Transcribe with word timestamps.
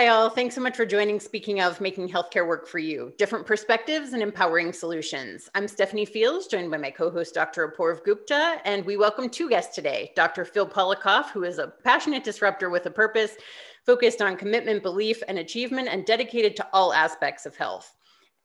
Hi, 0.00 0.08
all. 0.08 0.30
Thanks 0.30 0.54
so 0.54 0.62
much 0.62 0.78
for 0.78 0.86
joining. 0.86 1.20
Speaking 1.20 1.60
of 1.60 1.78
making 1.78 2.08
healthcare 2.08 2.48
work 2.48 2.66
for 2.66 2.78
you, 2.78 3.12
different 3.18 3.44
perspectives 3.44 4.14
and 4.14 4.22
empowering 4.22 4.72
solutions. 4.72 5.50
I'm 5.54 5.68
Stephanie 5.68 6.06
Fields, 6.06 6.46
joined 6.46 6.70
by 6.70 6.78
my 6.78 6.90
co 6.90 7.10
host, 7.10 7.34
Dr. 7.34 7.68
Apoorv 7.68 8.02
Gupta, 8.02 8.62
and 8.64 8.82
we 8.86 8.96
welcome 8.96 9.28
two 9.28 9.50
guests 9.50 9.74
today 9.74 10.12
Dr. 10.16 10.46
Phil 10.46 10.66
Polakoff, 10.66 11.28
who 11.32 11.44
is 11.44 11.58
a 11.58 11.74
passionate 11.84 12.24
disruptor 12.24 12.70
with 12.70 12.86
a 12.86 12.90
purpose 12.90 13.36
focused 13.84 14.22
on 14.22 14.38
commitment, 14.38 14.82
belief, 14.82 15.22
and 15.28 15.38
achievement, 15.38 15.88
and 15.88 16.06
dedicated 16.06 16.56
to 16.56 16.66
all 16.72 16.94
aspects 16.94 17.44
of 17.44 17.54
health. 17.54 17.94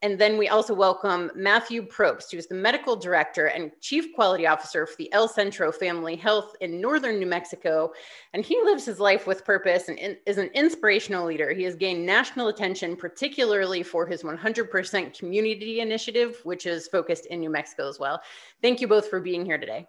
And 0.06 0.20
then 0.20 0.38
we 0.38 0.50
also 0.50 0.76
welcome 0.76 1.32
Matthew 1.34 1.82
Probst, 1.82 2.32
who's 2.32 2.46
the 2.46 2.54
medical 2.54 2.96
director 2.96 3.48
and 3.48 3.72
chief 3.82 4.14
quality 4.14 4.46
officer 4.46 4.86
for 4.86 4.96
the 4.98 5.12
El 5.12 5.28
Centro 5.28 5.72
Family 5.72 6.16
Health 6.16 6.56
in 6.62 6.80
northern 6.80 7.18
New 7.18 7.26
Mexico. 7.26 7.92
And 8.36 8.46
he 8.46 8.56
lives 8.66 8.86
his 8.86 9.00
life 9.00 9.26
with 9.26 9.44
purpose 9.44 9.90
and 9.90 9.98
in, 9.98 10.16
is 10.28 10.38
an 10.38 10.52
inspirational 10.54 11.26
leader. 11.26 11.54
He 11.54 11.64
has 11.64 11.76
gained 11.76 12.06
national 12.06 12.50
attention, 12.50 12.96
particularly 12.96 13.82
for 13.82 14.06
his 14.06 14.22
100% 14.22 15.18
community 15.18 15.80
initiative, 15.80 16.40
which 16.44 16.68
is 16.68 16.88
focused 16.88 17.26
in 17.26 17.40
New 17.40 17.50
Mexico 17.50 17.90
as 17.90 17.98
well. 17.98 18.22
Thank 18.62 18.82
you 18.82 18.88
both 18.88 19.10
for 19.10 19.20
being 19.20 19.44
here 19.44 19.58
today. 19.58 19.88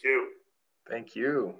Thank 0.00 0.04
you. 0.04 0.28
Thank 0.88 1.16
you. 1.16 1.56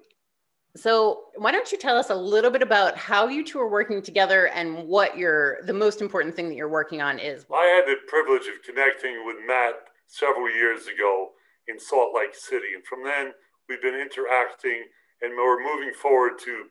So, 0.79 1.25
why 1.37 1.51
don't 1.51 1.73
you 1.73 1.79
tell 1.79 1.97
us 1.97 2.11
a 2.11 2.15
little 2.15 2.51
bit 2.51 2.63
about 2.63 2.97
how 2.97 3.27
you 3.27 3.45
two 3.45 3.59
are 3.59 3.69
working 3.69 4.01
together 4.01 4.47
and 4.49 4.87
what 4.87 5.19
your 5.19 5.59
the 5.65 5.73
most 5.73 6.01
important 6.01 6.37
thing 6.37 6.49
that 6.49 6.55
you're 6.55 6.69
working 6.69 7.03
on 7.03 7.19
is? 7.19 7.47
I 7.53 7.65
had 7.65 7.87
the 7.87 7.97
privilege 8.07 8.47
of 8.47 8.63
connecting 8.65 9.27
with 9.27 9.37
Matt 9.47 9.75
several 10.07 10.49
years 10.49 10.87
ago 10.87 11.31
in 11.67 11.81
Salt 11.81 12.15
Lake 12.15 12.35
City, 12.35 12.75
and 12.75 12.85
from 12.87 13.03
then 13.03 13.33
we've 13.69 13.83
been 13.83 13.99
interacting, 13.99 14.85
and 15.21 15.37
we're 15.37 15.63
moving 15.63 15.93
forward 15.93 16.39
to 16.45 16.67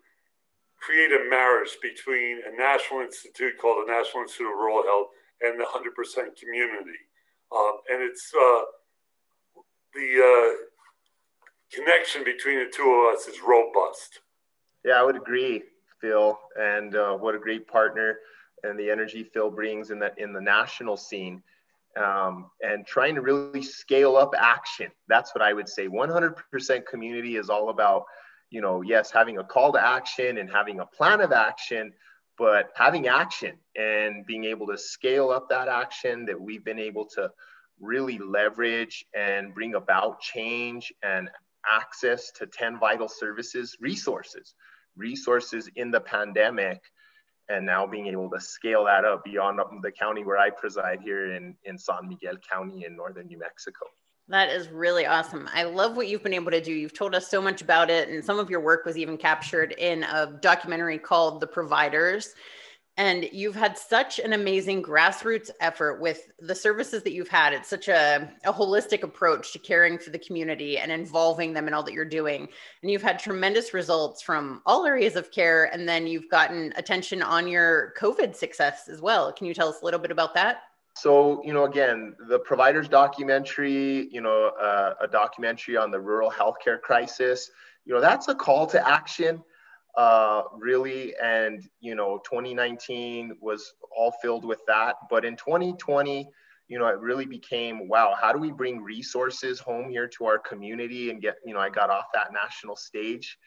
create 0.79 1.11
a 1.11 1.29
marriage 1.29 1.75
between 1.81 2.39
a 2.47 2.55
national 2.55 3.01
institute 3.01 3.57
called 3.59 3.85
the 3.85 3.91
National 3.91 4.23
Institute 4.23 4.47
of 4.47 4.57
Rural 4.57 4.83
Health 4.83 5.07
and 5.41 5.59
the 5.59 5.65
100% 5.65 5.83
community, 6.39 6.99
um, 7.51 7.77
and 7.91 8.01
it's 8.01 8.31
uh, 8.33 8.61
the 9.93 10.07
uh, 10.23 10.76
connection 11.73 12.23
between 12.23 12.59
the 12.59 12.71
two 12.73 12.83
of 12.83 13.15
us 13.15 13.27
is 13.27 13.41
robust. 13.45 14.19
Yeah, 14.85 14.99
I 14.99 15.03
would 15.03 15.15
agree, 15.15 15.63
Phil. 16.01 16.37
And 16.59 16.95
uh, 16.95 17.13
what 17.13 17.35
a 17.35 17.39
great 17.39 17.67
partner 17.67 18.17
and 18.63 18.79
the 18.79 18.89
energy 18.89 19.23
Phil 19.23 19.51
brings 19.51 19.91
in 19.91 19.99
that 19.99 20.15
in 20.17 20.33
the 20.33 20.41
national 20.41 20.97
scene. 20.97 21.41
Um, 21.95 22.51
and 22.61 22.85
trying 22.85 23.15
to 23.15 23.21
really 23.21 23.63
scale 23.63 24.17
up 24.17 24.35
action. 24.37 24.91
That's 25.07 25.33
what 25.33 25.41
I 25.41 25.53
would 25.53 25.67
say. 25.67 25.87
100% 25.87 26.85
community 26.85 27.37
is 27.37 27.49
all 27.49 27.69
about, 27.69 28.03
you 28.51 28.61
know, 28.61 28.81
yes, 28.81 29.09
having 29.09 29.39
a 29.39 29.43
call 29.43 29.73
to 29.73 29.83
action 29.83 30.37
and 30.37 30.47
having 30.47 30.79
a 30.79 30.85
plan 30.85 31.21
of 31.21 31.31
action, 31.31 31.91
but 32.37 32.69
having 32.75 33.07
action 33.07 33.57
and 33.75 34.27
being 34.27 34.43
able 34.43 34.67
to 34.67 34.77
scale 34.77 35.31
up 35.31 35.49
that 35.49 35.67
action 35.67 36.23
that 36.25 36.39
we've 36.39 36.63
been 36.63 36.77
able 36.77 37.05
to 37.15 37.31
really 37.79 38.19
leverage 38.19 39.03
and 39.15 39.55
bring 39.55 39.73
about 39.73 40.19
change 40.19 40.93
and 41.01 41.31
access 41.71 42.31
to 42.31 42.45
10 42.45 42.79
vital 42.79 43.07
services 43.07 43.77
resources, 43.79 44.53
resources 44.95 45.69
in 45.75 45.91
the 45.91 45.99
pandemic, 45.99 46.81
and 47.49 47.65
now 47.65 47.87
being 47.87 48.07
able 48.07 48.29
to 48.29 48.39
scale 48.39 48.85
that 48.85 49.05
up 49.05 49.23
beyond 49.23 49.59
the 49.81 49.91
county 49.91 50.23
where 50.23 50.37
I 50.37 50.49
preside 50.49 50.99
here 51.01 51.33
in, 51.33 51.55
in 51.63 51.77
San 51.77 52.07
Miguel 52.07 52.35
County 52.51 52.85
in 52.85 52.95
northern 52.95 53.27
New 53.27 53.39
Mexico. 53.39 53.85
That 54.29 54.49
is 54.49 54.67
really 54.67 55.05
awesome. 55.05 55.47
I 55.53 55.63
love 55.63 55.95
what 55.95 56.09
you've 56.09 56.23
been 56.23 56.33
able 56.33 56.51
to 56.51 56.59
do. 56.59 56.73
You've 56.73 56.93
told 56.93 57.15
us 57.15 57.29
so 57.29 57.41
much 57.41 57.61
about 57.61 57.89
it, 57.89 58.09
and 58.09 58.23
some 58.23 58.39
of 58.39 58.49
your 58.49 58.59
work 58.59 58.85
was 58.85 58.97
even 58.97 59.15
captured 59.15 59.71
in 59.77 60.03
a 60.03 60.37
documentary 60.41 60.97
called 60.97 61.39
The 61.39 61.47
Providers 61.47 62.35
and 62.97 63.29
you've 63.31 63.55
had 63.55 63.77
such 63.77 64.17
an 64.17 64.33
amazing 64.33 64.81
grassroots 64.81 65.51
effort 65.59 66.01
with 66.01 66.31
the 66.39 66.55
services 66.55 67.03
that 67.03 67.13
you've 67.13 67.27
had. 67.27 67.53
It's 67.53 67.69
such 67.69 67.87
a, 67.87 68.27
a, 68.43 68.51
holistic 68.51 69.03
approach 69.03 69.53
to 69.53 69.59
caring 69.59 69.99
for 69.99 70.09
the 70.09 70.17
community 70.17 70.79
and 70.79 70.91
involving 70.91 71.53
them 71.53 71.67
in 71.67 71.75
all 71.75 71.83
that 71.83 71.93
you're 71.93 72.05
doing. 72.05 72.47
And 72.81 72.91
you've 72.91 73.03
had 73.03 73.19
tremendous 73.19 73.71
results 73.73 74.23
from 74.23 74.63
all 74.65 74.85
areas 74.85 75.15
of 75.15 75.29
care 75.29 75.65
and 75.65 75.87
then 75.87 76.07
you've 76.07 76.29
gotten 76.29 76.73
attention 76.75 77.21
on 77.21 77.47
your 77.47 77.93
covid 77.99 78.35
success 78.35 78.89
as 78.89 78.99
well. 78.99 79.31
Can 79.31 79.45
you 79.45 79.53
tell 79.53 79.69
us 79.69 79.81
a 79.81 79.85
little 79.85 79.99
bit 79.99 80.11
about 80.11 80.33
that? 80.33 80.63
So 80.95 81.43
you 81.45 81.53
know 81.53 81.65
again 81.65 82.15
the 82.27 82.39
providers 82.39 82.89
documentary 82.89 84.07
you 84.11 84.19
know 84.19 84.47
uh, 84.59 84.95
a 84.99 85.07
documentary 85.07 85.77
on 85.77 85.91
the 85.91 85.99
rural 85.99 86.31
healthcare 86.31 86.81
crisis 86.81 87.51
you 87.85 87.93
know 87.93 88.01
that's 88.01 88.29
a 88.29 88.33
call 88.33 88.65
to 88.65 88.87
action 88.87 89.43
uh, 89.97 90.43
really. 90.55 91.15
And, 91.21 91.67
you 91.81 91.95
know, 91.95 92.19
2019 92.19 93.37
was 93.41 93.73
all 93.95 94.13
filled 94.21 94.45
with 94.45 94.61
that. 94.67 94.95
But 95.09 95.25
in 95.25 95.35
2020, 95.35 96.29
you 96.67 96.77
know, 96.77 96.87
it 96.87 96.99
really 96.99 97.25
became, 97.25 97.89
wow, 97.89 98.15
how 98.19 98.31
do 98.31 98.39
we 98.39 98.51
bring 98.51 98.81
resources 98.81 99.59
home 99.59 99.89
here 99.89 100.07
to 100.07 100.25
our 100.25 100.37
community 100.37 101.09
and 101.09 101.21
get, 101.21 101.37
you 101.45 101.53
know, 101.53 101.59
I 101.59 101.69
got 101.69 101.89
off 101.89 102.05
that 102.13 102.31
national 102.31 102.75
stage 102.75 103.37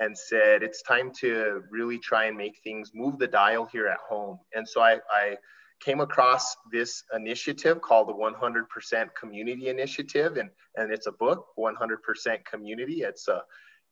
and 0.00 0.16
said, 0.16 0.62
it's 0.62 0.82
time 0.82 1.12
to 1.20 1.62
really 1.70 1.98
try 1.98 2.24
and 2.24 2.36
make 2.36 2.58
things 2.64 2.90
move 2.94 3.18
the 3.18 3.28
dial 3.28 3.66
here 3.66 3.86
at 3.86 3.98
home. 3.98 4.38
And 4.54 4.66
so 4.66 4.80
I, 4.80 4.98
I 5.10 5.36
came 5.80 6.00
across 6.00 6.56
this 6.72 7.04
initiative 7.14 7.80
called 7.80 8.08
the 8.08 8.14
100% 8.14 9.08
Community 9.14 9.68
Initiative, 9.68 10.36
and, 10.38 10.50
and 10.76 10.92
it's 10.92 11.06
a 11.06 11.12
book, 11.12 11.46
100% 11.58 12.44
Community. 12.44 13.02
It's 13.02 13.28
a 13.28 13.42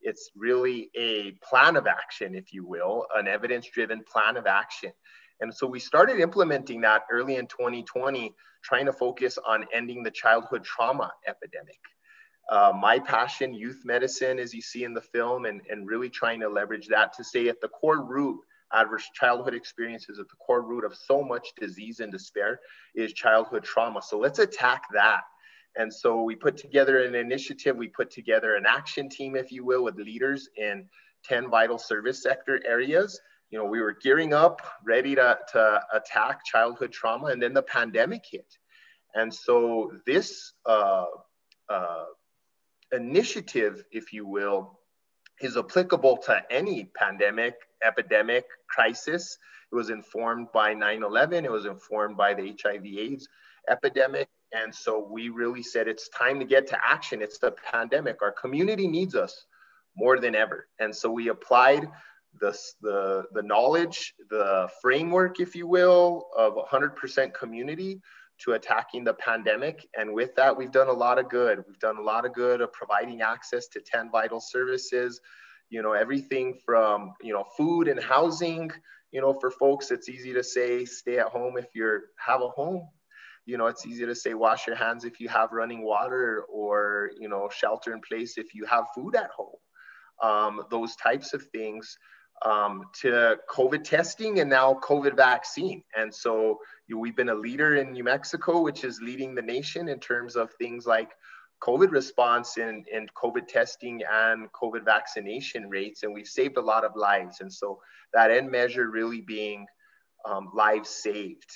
it's 0.03 0.31
really 0.34 0.91
a 0.97 1.33
plan 1.43 1.77
of 1.77 1.87
action, 1.87 2.34
if 2.34 2.53
you 2.53 2.66
will, 2.66 3.06
an 3.15 3.28
evidence 3.28 3.69
driven 3.69 4.03
plan 4.03 4.37
of 4.37 4.47
action. 4.47 4.93
And 5.41 5.55
so 5.55 5.66
we 5.66 5.81
started 5.81 6.21
implementing 6.21 6.83
that 6.83 7.03
early 7.11 7.37
in 7.37 7.47
2020, 7.47 8.34
trying 8.62 8.87
to 8.87 8.93
focus 8.93 9.38
on 9.47 9.66
ending 9.72 10.03
the 10.03 10.11
childhood 10.11 10.65
trauma 10.65 11.12
epidemic. 11.27 11.78
Uh, 12.50 12.72
my 12.78 12.99
passion, 12.99 13.55
youth 13.55 13.83
medicine, 13.84 14.38
as 14.38 14.53
you 14.53 14.61
see 14.61 14.84
in 14.84 14.93
the 14.93 15.00
film, 15.00 15.47
and, 15.47 15.62
and 15.71 15.87
really 15.87 16.11
trying 16.11 16.41
to 16.41 16.49
leverage 16.49 16.88
that 16.88 17.12
to 17.15 17.25
stay 17.25 17.49
at 17.49 17.61
the 17.61 17.69
core 17.69 18.03
root. 18.05 18.41
Adverse 18.72 19.09
childhood 19.15 19.55
experiences 19.55 20.19
at 20.19 20.28
the 20.28 20.37
core 20.37 20.62
root 20.62 20.84
of 20.84 20.94
so 20.94 21.22
much 21.22 21.49
disease 21.59 22.00
and 22.00 22.12
despair 22.12 22.61
is 22.94 23.12
childhood 23.12 23.65
trauma. 23.65 24.00
So 24.03 24.19
let's 24.19 24.38
attack 24.38 24.82
that 24.93 25.22
and 25.76 25.92
so 25.92 26.22
we 26.22 26.34
put 26.34 26.56
together 26.56 27.04
an 27.04 27.14
initiative, 27.14 27.76
we 27.76 27.88
put 27.88 28.10
together 28.10 28.56
an 28.56 28.64
action 28.66 29.08
team, 29.08 29.36
if 29.36 29.53
you 29.53 29.64
will, 29.64 29.84
with 29.84 29.97
leaders 29.97 30.48
in 30.56 30.86
10 31.25 31.48
vital 31.48 31.78
service 31.78 32.22
sector 32.22 32.60
areas. 32.66 33.20
You 33.50 33.58
know, 33.58 33.64
we 33.64 33.81
were 33.81 33.97
gearing 34.00 34.32
up, 34.32 34.60
ready 34.84 35.14
to, 35.14 35.38
to 35.53 35.81
attack 35.92 36.44
childhood 36.44 36.92
trauma, 36.92 37.26
and 37.26 37.42
then 37.42 37.53
the 37.53 37.62
pandemic 37.62 38.25
hit. 38.31 38.47
And 39.14 39.32
so 39.32 39.92
this 40.06 40.53
uh, 40.66 41.06
uh, 41.69 42.04
initiative, 42.92 43.84
if 43.91 44.12
you 44.12 44.26
will, 44.26 44.78
is 45.41 45.56
applicable 45.56 46.19
to 46.19 46.42
any 46.50 46.91
pandemic, 46.97 47.54
epidemic, 47.84 48.44
crisis. 48.69 49.37
It 49.72 49.75
was 49.75 49.91
informed 49.91 50.48
by 50.52 50.75
9 50.75 51.02
11, 51.02 51.44
it 51.44 51.50
was 51.50 51.66
informed 51.66 52.16
by 52.16 52.34
the 52.34 52.56
HIV 52.62 52.84
AIDS 52.84 53.28
epidemic, 53.69 54.28
and 54.53 54.75
so 54.75 55.06
we 55.11 55.28
really 55.28 55.62
said 55.62 55.87
it's 55.87 56.09
time 56.09 56.38
to 56.41 56.44
get 56.44 56.66
to 56.69 56.78
action. 56.84 57.22
It's 57.22 57.38
the 57.38 57.53
pandemic. 57.53 58.22
Our 58.22 58.33
community 58.33 58.88
needs 58.88 59.15
us 59.15 59.47
more 59.97 60.19
than 60.19 60.34
ever. 60.34 60.66
And 60.78 60.94
so 60.94 61.11
we 61.11 61.28
applied 61.28 61.88
the, 62.41 62.56
the, 62.81 63.25
the 63.33 63.43
knowledge, 63.43 64.15
the 64.28 64.69
framework, 64.81 65.41
if 65.41 65.55
you 65.55 65.66
will, 65.66 66.28
of 66.37 66.55
100% 66.55 67.34
community 67.34 68.00
to 68.38 68.53
attacking 68.53 69.05
the 69.05 69.15
pandemic. 69.15 69.87
And 69.97 70.15
with 70.15 70.34
that, 70.37 70.56
we've 70.56 70.72
done 70.72 70.88
a 70.88 70.93
lot 70.93 71.19
of 71.19 71.28
good. 71.28 71.62
We've 71.67 71.78
done 71.78 71.99
a 71.99 72.03
lot 72.03 72.25
of 72.25 72.32
good 72.32 72.61
of 72.61 72.72
providing 72.72 73.21
access 73.21 73.67
to 73.69 73.81
10 73.81 74.11
vital 74.11 74.41
services, 74.41 75.21
you 75.69 75.82
know, 75.82 75.93
everything 75.93 76.58
from, 76.64 77.12
you 77.20 77.32
know, 77.32 77.44
food 77.56 77.87
and 77.87 78.03
housing, 78.03 78.70
you 79.12 79.20
know, 79.20 79.35
for 79.35 79.50
folks, 79.50 79.91
it's 79.91 80.08
easy 80.08 80.32
to 80.32 80.43
say 80.43 80.85
stay 80.85 81.19
at 81.19 81.26
home 81.26 81.58
if 81.58 81.67
you 81.75 82.00
have 82.17 82.43
a 82.43 82.49
home 82.49 82.88
you 83.46 83.56
know 83.56 83.66
it's 83.66 83.87
easy 83.87 84.06
to 84.06 84.14
say 84.14 84.34
wash 84.34 84.66
your 84.66 84.76
hands 84.76 85.04
if 85.04 85.20
you 85.20 85.28
have 85.28 85.52
running 85.52 85.82
water 85.82 86.44
or 86.52 87.10
you 87.19 87.28
know 87.28 87.48
shelter 87.52 87.92
in 87.92 88.00
place 88.00 88.38
if 88.38 88.54
you 88.54 88.64
have 88.66 88.84
food 88.94 89.16
at 89.16 89.31
home. 89.31 89.56
Um, 90.22 90.64
those 90.70 90.96
types 90.96 91.32
of 91.32 91.42
things 91.46 91.96
um, 92.44 92.84
to 93.00 93.37
covid 93.50 93.84
testing 93.84 94.40
and 94.40 94.50
now 94.50 94.75
covid 94.82 95.16
vaccine. 95.16 95.82
And 95.96 96.14
so 96.14 96.58
you 96.87 96.98
we've 96.98 97.16
been 97.16 97.31
a 97.31 97.34
leader 97.34 97.76
in 97.76 97.92
new 97.92 98.04
mexico 98.04 98.60
which 98.60 98.84
is 98.84 99.00
leading 99.00 99.34
the 99.34 99.43
nation 99.43 99.88
in 99.88 99.98
terms 99.98 100.36
of 100.36 100.52
things 100.54 100.86
like 100.86 101.10
covid 101.62 101.90
response 101.90 102.56
and, 102.56 102.86
and 102.94 103.12
covid 103.14 103.46
testing 103.46 104.02
and 104.10 104.50
covid 104.52 104.84
vaccination 104.84 105.69
rates 105.69 106.02
and 106.02 106.12
we've 106.12 106.26
saved 106.28 106.56
a 106.56 106.60
lot 106.60 106.84
of 106.84 106.96
lives. 106.96 107.40
And 107.40 107.52
so 107.52 107.81
that 108.12 108.31
end 108.31 108.50
measure 108.50 108.90
really 108.90 109.20
being 109.20 109.66
um, 110.26 110.50
lives 110.54 110.90
saved 110.90 111.50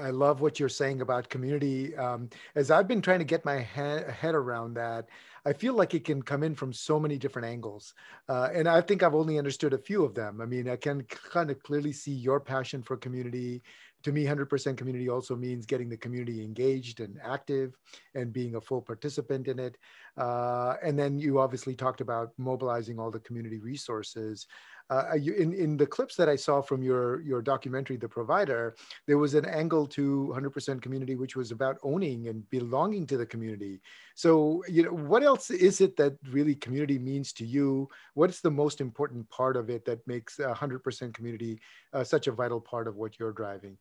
I 0.00 0.10
love 0.10 0.40
what 0.40 0.58
you're 0.58 0.68
saying 0.68 1.00
about 1.00 1.28
community. 1.28 1.96
Um, 1.96 2.28
as 2.54 2.70
I've 2.70 2.88
been 2.88 3.02
trying 3.02 3.20
to 3.20 3.24
get 3.24 3.44
my 3.44 3.60
ha- 3.60 4.10
head 4.10 4.34
around 4.34 4.74
that, 4.74 5.08
I 5.46 5.52
feel 5.52 5.74
like 5.74 5.94
it 5.94 6.04
can 6.04 6.22
come 6.22 6.42
in 6.42 6.54
from 6.54 6.72
so 6.72 6.98
many 6.98 7.18
different 7.18 7.46
angles. 7.46 7.94
Uh, 8.28 8.48
and 8.54 8.66
I 8.66 8.80
think 8.80 9.02
I've 9.02 9.14
only 9.14 9.38
understood 9.38 9.74
a 9.74 9.78
few 9.78 10.04
of 10.04 10.14
them. 10.14 10.40
I 10.40 10.46
mean, 10.46 10.68
I 10.68 10.76
can 10.76 11.02
kind 11.02 11.50
of 11.50 11.62
clearly 11.62 11.92
see 11.92 12.12
your 12.12 12.40
passion 12.40 12.82
for 12.82 12.96
community. 12.96 13.62
To 14.04 14.12
me, 14.12 14.24
100% 14.24 14.76
community 14.76 15.08
also 15.08 15.34
means 15.36 15.66
getting 15.66 15.88
the 15.88 15.96
community 15.96 16.42
engaged 16.42 17.00
and 17.00 17.18
active 17.22 17.76
and 18.14 18.32
being 18.32 18.54
a 18.54 18.60
full 18.60 18.82
participant 18.82 19.48
in 19.48 19.58
it. 19.58 19.76
Uh, 20.16 20.74
and 20.82 20.98
then 20.98 21.18
you 21.18 21.38
obviously 21.38 21.74
talked 21.74 22.00
about 22.00 22.32
mobilizing 22.38 22.98
all 22.98 23.10
the 23.10 23.20
community 23.20 23.58
resources 23.58 24.46
uh, 24.90 25.14
you, 25.18 25.32
in, 25.34 25.52
in 25.54 25.76
the 25.76 25.86
clips 25.86 26.14
that 26.16 26.28
I 26.28 26.36
saw 26.36 26.60
from 26.60 26.82
your, 26.82 27.20
your 27.22 27.40
documentary, 27.40 27.96
The 27.96 28.08
Provider, 28.08 28.74
there 29.06 29.18
was 29.18 29.34
an 29.34 29.46
angle 29.46 29.86
to 29.88 30.32
100% 30.36 30.82
community, 30.82 31.16
which 31.16 31.36
was 31.36 31.50
about 31.50 31.78
owning 31.82 32.28
and 32.28 32.48
belonging 32.50 33.06
to 33.08 33.16
the 33.16 33.24
community. 33.24 33.80
So, 34.14 34.62
you 34.68 34.82
know, 34.82 34.90
what 34.90 35.22
else 35.22 35.50
is 35.50 35.80
it 35.80 35.96
that 35.96 36.16
really 36.30 36.54
community 36.54 36.98
means 36.98 37.32
to 37.34 37.46
you? 37.46 37.88
What's 38.12 38.40
the 38.40 38.50
most 38.50 38.80
important 38.80 39.28
part 39.30 39.56
of 39.56 39.70
it 39.70 39.84
that 39.86 40.06
makes 40.06 40.36
100% 40.36 41.14
community 41.14 41.60
uh, 41.92 42.04
such 42.04 42.26
a 42.26 42.32
vital 42.32 42.60
part 42.60 42.86
of 42.86 42.96
what 42.96 43.18
you're 43.18 43.32
driving? 43.32 43.78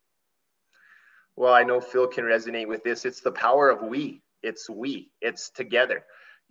Well, 1.36 1.54
I 1.54 1.64
know 1.64 1.82
Phil 1.82 2.08
can 2.08 2.26
resonate 2.26 2.68
with 2.68 2.84
this. 2.84 3.06
It's 3.06 3.22
the 3.22 3.32
power 3.32 3.70
of 3.70 3.82
we. 3.82 4.22
It's 4.42 4.70
we. 4.70 5.12
It's 5.20 5.50
together 5.50 6.04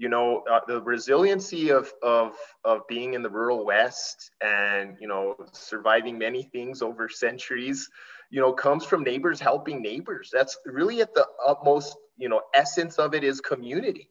you 0.03 0.09
know 0.09 0.43
uh, 0.51 0.59
the 0.67 0.83
resiliency 0.83 1.71
of, 1.71 1.93
of 2.03 2.35
of 2.65 2.81
being 2.89 3.15
in 3.15 3.23
the 3.23 3.31
rural 3.31 3.65
west 3.65 4.33
and 4.41 4.97
you 5.01 5.07
know 5.07 5.37
surviving 5.53 6.19
many 6.19 6.43
things 6.43 6.83
over 6.83 7.09
centuries 7.09 7.89
you 8.29 8.41
know 8.41 8.53
comes 8.53 8.85
from 8.85 9.05
neighbors 9.05 9.39
helping 9.39 9.81
neighbors. 9.81 10.29
That's 10.33 10.59
really 10.67 11.03
at 11.03 11.15
the 11.15 11.25
utmost 11.47 11.97
you 12.19 12.29
know 12.29 12.41
essence 12.53 12.99
of 12.99 13.15
it 13.15 13.23
is 13.23 13.41
community. 13.41 14.09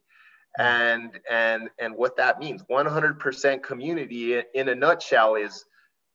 And 0.58 1.18
and 1.30 1.68
and 1.78 1.94
what 1.94 2.16
that 2.16 2.38
means 2.38 2.62
100% 2.70 3.62
community 3.62 4.42
in 4.54 4.68
a 4.68 4.74
nutshell 4.74 5.34
is 5.34 5.64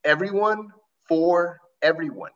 everyone 0.04 0.70
for 1.08 1.60
everyone. 1.84 2.32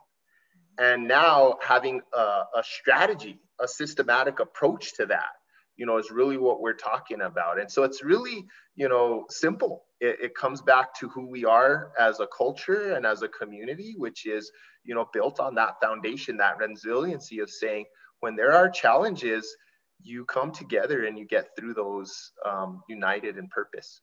And 0.78 1.08
now 1.08 1.58
having 1.62 2.02
a, 2.14 2.44
a 2.56 2.64
strategy 2.64 3.40
a 3.60 3.68
systematic 3.68 4.40
approach 4.40 4.96
to 4.96 5.06
that 5.06 5.34
you 5.82 5.88
know, 5.88 5.98
is 5.98 6.12
really 6.12 6.38
what 6.38 6.62
we're 6.62 6.74
talking 6.74 7.22
about. 7.22 7.60
And 7.60 7.70
so 7.70 7.82
it's 7.82 8.04
really, 8.04 8.46
you 8.76 8.88
know, 8.88 9.26
simple. 9.30 9.86
It, 10.00 10.18
it, 10.22 10.36
comes 10.36 10.62
back 10.62 10.94
to 11.00 11.10
who 11.10 11.26
we 11.26 11.44
are 11.44 11.92
as 12.00 12.20
a 12.20 12.28
culture 12.28 12.94
and 12.94 13.04
as 13.04 13.24
a 13.24 13.28
community, 13.28 13.96
which 13.98 14.28
is, 14.28 14.52
you 14.84 14.94
know, 14.94 15.10
built 15.12 15.40
on 15.40 15.56
that 15.56 15.82
foundation, 15.82 16.38
that 16.38 16.60
resiliency 16.60 17.40
of 17.40 17.50
saying 17.50 17.86
when 18.20 18.36
there 18.36 18.54
are 18.54 18.70
challenges, 18.70 19.56
you 20.04 20.24
come 20.26 20.52
together 20.52 21.06
and 21.06 21.18
you 21.18 21.26
get 21.26 21.48
through 21.58 21.74
those 21.74 22.32
um, 22.46 22.84
united 22.88 23.38
in 23.40 23.48
purpose. 23.48 24.02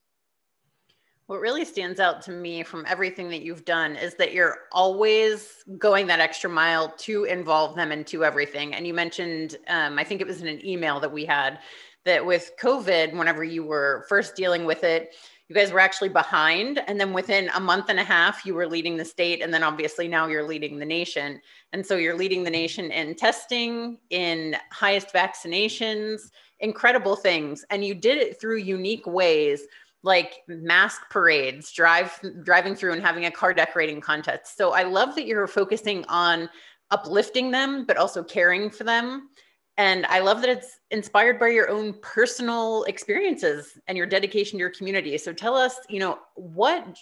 What 1.28 1.40
really 1.42 1.66
stands 1.66 2.00
out 2.00 2.22
to 2.22 2.30
me 2.30 2.62
from 2.62 2.86
everything 2.88 3.28
that 3.28 3.42
you've 3.42 3.66
done 3.66 3.96
is 3.96 4.14
that 4.14 4.32
you're 4.32 4.60
always 4.72 5.62
going 5.76 6.06
that 6.06 6.20
extra 6.20 6.48
mile 6.48 6.94
to 7.00 7.25
involve 7.25 7.76
them 7.76 7.92
into 7.92 8.25
everything. 8.25 8.75
And 8.75 8.86
you 8.86 8.94
mentioned, 8.94 9.58
um, 9.69 9.98
I 9.98 10.04
think 10.04 10.22
it 10.22 10.26
was 10.26 10.40
in 10.40 10.48
an 10.48 10.64
email 10.66 11.00
that 11.00 11.12
we 11.12 11.26
had, 11.26 11.58
that 12.06 12.25
with 12.25 12.52
COVID, 12.58 13.12
whenever 13.12 13.44
you 13.44 13.62
were 13.62 14.06
first 14.08 14.36
dealing 14.36 14.64
with 14.64 14.84
it, 14.84 15.10
you 15.48 15.54
guys 15.54 15.70
were 15.70 15.80
actually 15.80 16.08
behind. 16.08 16.80
And 16.86 16.98
then 16.98 17.12
within 17.12 17.50
a 17.54 17.60
month 17.60 17.90
and 17.90 18.00
a 18.00 18.04
half, 18.04 18.46
you 18.46 18.54
were 18.54 18.66
leading 18.66 18.96
the 18.96 19.04
state. 19.04 19.42
And 19.42 19.52
then 19.52 19.62
obviously 19.62 20.08
now 20.08 20.28
you're 20.28 20.48
leading 20.48 20.78
the 20.78 20.86
nation. 20.86 21.42
And 21.74 21.84
so 21.84 21.96
you're 21.96 22.16
leading 22.16 22.42
the 22.42 22.50
nation 22.50 22.90
in 22.90 23.14
testing, 23.14 23.98
in 24.08 24.56
highest 24.72 25.12
vaccinations, 25.12 26.31
incredible 26.60 27.16
things. 27.16 27.66
And 27.69 27.84
you 27.84 27.94
did 27.94 28.16
it 28.16 28.40
through 28.40 28.60
unique 28.60 29.06
ways 29.06 29.66
like 30.02 30.42
mask 30.46 31.02
parades, 31.10 31.72
drive 31.72 32.18
driving 32.42 32.74
through 32.74 32.92
and 32.92 33.02
having 33.02 33.26
a 33.26 33.30
car 33.30 33.52
decorating 33.52 34.00
contest. 34.00 34.56
So 34.56 34.72
I 34.72 34.84
love 34.84 35.14
that 35.16 35.26
you're 35.26 35.46
focusing 35.46 36.04
on 36.08 36.48
uplifting 36.90 37.50
them, 37.50 37.84
but 37.84 37.96
also 37.96 38.22
caring 38.22 38.70
for 38.70 38.84
them. 38.84 39.28
And 39.76 40.06
I 40.06 40.20
love 40.20 40.40
that 40.40 40.50
it's 40.50 40.80
inspired 40.90 41.38
by 41.38 41.48
your 41.48 41.70
own 41.70 41.94
personal 42.02 42.84
experiences 42.84 43.78
and 43.86 43.96
your 43.96 44.06
dedication 44.06 44.58
to 44.58 44.60
your 44.60 44.70
community. 44.70 45.16
So 45.18 45.32
tell 45.32 45.54
us, 45.56 45.76
you 45.88 46.00
know, 46.00 46.18
what 46.34 46.96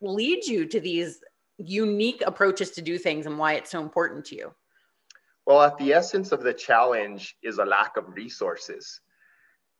leads 0.00 0.46
you 0.46 0.66
to 0.66 0.80
these 0.80 1.20
unique 1.56 2.22
approaches 2.26 2.70
to 2.72 2.82
do 2.82 2.98
things 2.98 3.26
and 3.26 3.38
why 3.38 3.54
it's 3.54 3.70
so 3.70 3.80
important 3.80 4.24
to 4.26 4.36
you? 4.36 4.54
Well, 5.46 5.62
at 5.62 5.78
the 5.78 5.94
essence 5.94 6.30
of 6.30 6.42
the 6.42 6.52
challenge 6.52 7.36
is 7.42 7.58
a 7.58 7.64
lack 7.64 7.96
of 7.96 8.14
resources. 8.14 9.00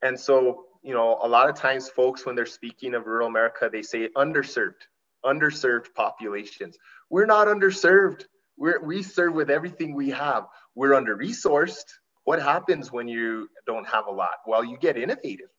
And 0.03 0.19
so 0.19 0.67
you 0.83 0.95
know, 0.95 1.19
a 1.23 1.29
lot 1.29 1.49
of 1.49 1.57
times 1.57 1.89
folks, 1.89 2.25
when 2.25 2.37
they're 2.37 2.47
speaking 2.47 2.95
of 2.95 3.07
rural 3.07 3.29
America, 3.29 3.69
they 3.71 3.83
say 3.83 4.09
underserved, 4.17 4.87
underserved 5.25 5.87
populations. 5.95 6.79
We're 7.11 7.27
not 7.27 7.49
underserved. 7.49 8.25
We're, 8.57 8.83
we 8.83 9.03
serve 9.03 9.35
with 9.35 9.51
everything 9.51 9.95
we 9.95 10.11
have. 10.11 10.45
We're 10.75 10.95
under 10.95 11.17
resourced. 11.17 11.85
What 12.25 12.41
happens 12.41 12.93
when 12.93 13.09
you 13.09 13.49
don't 13.67 13.87
have 13.87 14.07
a 14.07 14.11
lot? 14.11 14.39
Well, 14.47 14.65
you 14.65 14.79
get 14.79 14.97
innovative. 14.97 15.51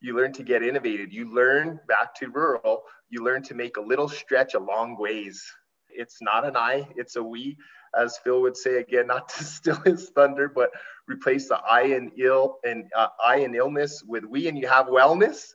You 0.00 0.16
learn 0.16 0.32
to 0.34 0.42
get 0.42 0.62
innovative. 0.62 1.12
You 1.12 1.32
learn 1.34 1.80
back 1.88 2.14
to 2.16 2.28
rural, 2.28 2.82
you 3.08 3.24
learn 3.24 3.42
to 3.44 3.54
make 3.54 3.76
a 3.76 3.80
little 3.80 4.08
stretch 4.08 4.54
a 4.54 4.58
long 4.58 4.98
ways. 4.98 5.42
It's 5.88 6.18
not 6.20 6.46
an 6.46 6.56
I, 6.56 6.86
it's 6.96 7.16
a 7.16 7.22
we 7.22 7.56
as 7.98 8.18
Phil 8.18 8.42
would 8.42 8.56
say 8.56 8.78
again, 8.78 9.06
not 9.06 9.28
to 9.30 9.44
steal 9.44 9.80
his 9.84 10.10
thunder, 10.10 10.48
but 10.48 10.70
replace 11.08 11.48
the 11.48 11.56
I 11.58 11.82
in 11.82 12.10
ill 12.18 12.58
and 12.64 12.84
uh, 12.96 13.08
I 13.24 13.36
in 13.36 13.54
illness 13.54 14.02
with 14.06 14.24
we, 14.24 14.48
and 14.48 14.58
you 14.58 14.68
have 14.68 14.86
wellness. 14.86 15.52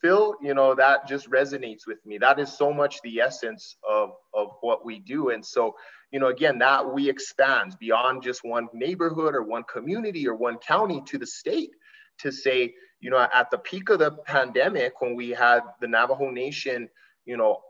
Phil, 0.00 0.34
you 0.42 0.52
know 0.52 0.74
that 0.74 1.08
just 1.08 1.30
resonates 1.30 1.86
with 1.86 2.04
me. 2.04 2.18
That 2.18 2.38
is 2.38 2.52
so 2.52 2.72
much 2.72 3.00
the 3.02 3.20
essence 3.20 3.76
of 3.88 4.10
of 4.34 4.48
what 4.60 4.84
we 4.84 4.98
do, 4.98 5.30
and 5.30 5.44
so 5.44 5.74
you 6.10 6.20
know 6.20 6.28
again 6.28 6.58
that 6.58 6.92
we 6.92 7.08
expands 7.08 7.74
beyond 7.76 8.22
just 8.22 8.44
one 8.44 8.68
neighborhood 8.74 9.34
or 9.34 9.42
one 9.42 9.64
community 9.64 10.28
or 10.28 10.34
one 10.34 10.58
county 10.58 11.02
to 11.06 11.18
the 11.18 11.26
state 11.26 11.70
to 12.18 12.30
say 12.30 12.74
you 13.00 13.10
know 13.10 13.26
at 13.32 13.50
the 13.50 13.58
peak 13.58 13.88
of 13.88 13.98
the 13.98 14.12
pandemic 14.26 15.00
when 15.00 15.14
we 15.14 15.30
had 15.30 15.60
the 15.80 15.88
Navajo 15.88 16.30
Nation 16.30 16.88
you 17.24 17.36
know 17.36 17.60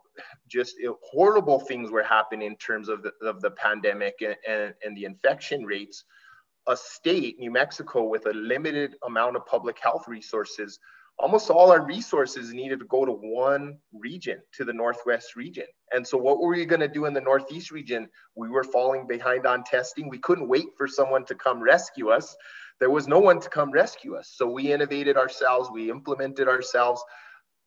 just 0.49 0.77
horrible 1.03 1.61
things 1.61 1.91
were 1.91 2.03
happening 2.03 2.47
in 2.47 2.57
terms 2.57 2.89
of 2.89 3.03
the, 3.03 3.13
of 3.27 3.41
the 3.41 3.51
pandemic 3.53 4.15
and, 4.21 4.37
and, 4.49 4.75
and 4.85 4.97
the 4.97 5.05
infection 5.05 5.65
rates, 5.65 6.05
a 6.67 6.77
state, 6.77 7.39
New 7.39 7.51
Mexico, 7.51 8.05
with 8.05 8.27
a 8.27 8.33
limited 8.33 8.97
amount 9.07 9.37
of 9.37 9.47
public 9.47 9.79
health 9.79 10.09
resources, 10.09 10.79
almost 11.19 11.51
all 11.51 11.71
our 11.71 11.85
resources 11.85 12.53
needed 12.53 12.81
to 12.81 12.87
go 12.87 13.05
to 13.05 13.13
one 13.13 13.79
region, 13.93 14.41
to 14.53 14.65
the 14.65 14.73
Northwest 14.73 15.37
region. 15.37 15.67
And 15.93 16.07
so, 16.07 16.19
what 16.19 16.41
were 16.41 16.51
we 16.51 16.65
going 16.65 16.81
to 16.81 16.89
do 16.89 17.07
in 17.07 17.15
the 17.15 17.21
Northeast 17.21 17.71
region? 17.71 18.09
We 18.35 18.49
were 18.49 18.65
falling 18.65 19.07
behind 19.07 19.47
on 19.47 19.65
testing. 19.65 20.09
We 20.09 20.19
couldn't 20.19 20.49
wait 20.49 20.67
for 20.77 20.89
someone 20.89 21.25
to 21.27 21.35
come 21.35 21.61
rescue 21.61 22.09
us. 22.09 22.35
There 22.81 22.91
was 22.91 23.07
no 23.07 23.21
one 23.21 23.41
to 23.41 23.49
come 23.49 23.71
rescue 23.71 24.17
us. 24.17 24.33
So, 24.35 24.51
we 24.51 24.73
innovated 24.73 25.17
ourselves, 25.17 25.71
we 25.73 25.91
implemented 25.91 26.49
ourselves. 26.49 27.03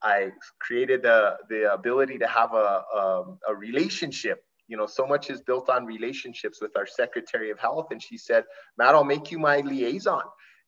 I 0.04 0.30
created 0.60 1.04
the, 1.04 1.38
the 1.50 1.74
ability 1.74 2.18
to 2.20 2.27
have 2.27 2.54
a, 2.54 2.84
a, 2.94 3.24
a 3.50 3.56
relationship 3.56 4.44
you 4.68 4.75
know, 4.75 4.86
so 4.86 5.08
much 5.08 5.30
is 5.30 5.42
built 5.42 5.70
on 5.70 5.86
relationships 5.86 6.62
with 6.62 6.75
our 6.75 6.86
Secretary 6.86 7.51
of 7.51 7.60
Health. 7.60 7.88
And 7.92 8.01
she 8.04 8.18
said, 8.18 8.44
Matt, 8.77 8.96
I'll 8.96 9.04
make 9.04 9.32
you 9.32 9.39
my 9.39 9.62
liaison 9.62 10.24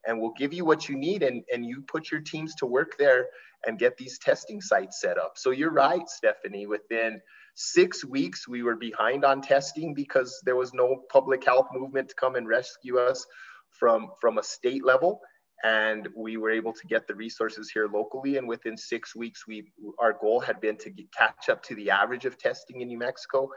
and 0.08 0.20
we'll 0.20 0.34
give 0.38 0.54
you 0.54 0.64
what 0.64 0.88
you 0.88 0.98
need. 0.98 1.24
And, 1.24 1.44
and 1.54 1.66
you 1.66 1.82
put 1.82 2.12
your 2.12 2.22
teams 2.22 2.56
to 2.56 2.66
work 2.66 2.98
there 2.98 3.28
and 3.68 3.78
get 3.78 3.98
these 3.98 4.18
testing 4.18 4.62
sites 4.62 5.02
set 5.02 5.18
up. 5.18 5.34
So 5.36 5.52
you're 5.52 5.74
right, 5.74 6.08
Stephanie. 6.08 6.66
Within 6.66 7.20
six 7.56 8.06
weeks, 8.06 8.48
we 8.48 8.64
were 8.64 8.78
behind 8.78 9.26
on 9.26 9.42
testing 9.42 9.94
because 9.94 10.40
there 10.46 10.56
was 10.56 10.74
no 10.74 11.04
public 11.12 11.44
health 11.44 11.68
movement 11.74 12.10
to 12.10 12.16
come 12.16 12.36
and 12.36 12.48
rescue 12.48 12.98
us 12.98 13.26
from, 13.72 14.12
from 14.22 14.38
a 14.38 14.44
state 14.44 14.86
level 14.86 15.20
and 15.64 16.08
we 16.16 16.38
were 16.38 16.52
able 16.52 16.74
to 16.74 16.88
get 16.88 17.08
the 17.08 17.16
resources 17.16 17.70
here 17.70 17.88
locally. 17.88 18.38
And 18.38 18.48
within 18.48 18.78
six 18.78 19.16
weeks 19.16 19.46
we 19.48 19.72
our 20.00 20.14
goal 20.14 20.40
had 20.40 20.62
been 20.62 20.78
to 20.78 20.90
get, 20.90 21.12
catch 21.12 21.50
up 21.50 21.62
to 21.64 21.76
the 21.76 21.90
average 21.90 22.26
of 22.26 22.38
testing 22.38 22.82
in 22.82 22.88
new 22.88 23.00
mexico. 23.00 23.50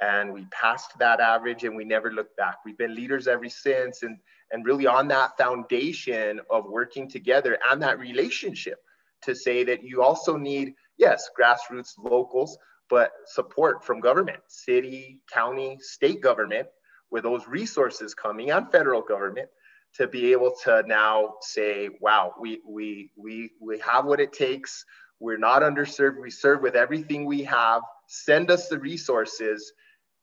And 0.00 0.32
we 0.32 0.46
passed 0.50 0.98
that 0.98 1.20
average 1.20 1.64
and 1.64 1.74
we 1.74 1.84
never 1.84 2.10
looked 2.12 2.36
back. 2.36 2.56
We've 2.64 2.76
been 2.76 2.94
leaders 2.94 3.26
ever 3.28 3.48
since. 3.48 4.02
And 4.02 4.18
and 4.52 4.64
really 4.64 4.86
on 4.86 5.08
that 5.08 5.36
foundation 5.36 6.40
of 6.50 6.66
working 6.66 7.08
together 7.08 7.58
and 7.70 7.82
that 7.82 7.98
relationship 7.98 8.78
to 9.22 9.34
say 9.34 9.64
that 9.64 9.82
you 9.82 10.02
also 10.02 10.36
need 10.36 10.74
yes 10.98 11.28
grassroots 11.38 11.92
locals 11.98 12.56
but 12.88 13.10
support 13.26 13.84
from 13.84 14.00
government 14.00 14.38
city 14.48 15.18
county 15.32 15.78
state 15.80 16.20
government 16.20 16.68
with 17.10 17.22
those 17.22 17.46
resources 17.48 18.14
coming 18.14 18.50
and 18.50 18.70
federal 18.70 19.02
government 19.02 19.48
to 19.96 20.06
be 20.06 20.32
able 20.32 20.54
to 20.64 20.82
now 20.86 21.34
say, 21.40 21.90
wow, 22.00 22.34
we, 22.40 22.60
we, 22.66 23.10
we, 23.16 23.50
we 23.60 23.78
have 23.80 24.04
what 24.04 24.20
it 24.20 24.32
takes. 24.32 24.84
We're 25.20 25.38
not 25.38 25.62
underserved. 25.62 26.20
We 26.20 26.30
serve 26.30 26.60
with 26.60 26.76
everything 26.76 27.24
we 27.24 27.42
have. 27.44 27.82
Send 28.06 28.50
us 28.50 28.68
the 28.68 28.78
resources 28.78 29.72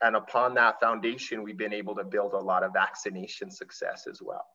and 0.04 0.18
upon 0.18 0.54
that 0.56 0.82
foundation, 0.82 1.44
we've 1.44 1.58
been 1.58 1.74
able 1.74 1.96
to 1.96 2.04
build 2.04 2.34
a 2.34 2.40
lot 2.40 2.64
of 2.64 2.74
vaccination 2.74 3.50
success 3.50 4.06
as 4.10 4.22
well. 4.22 4.46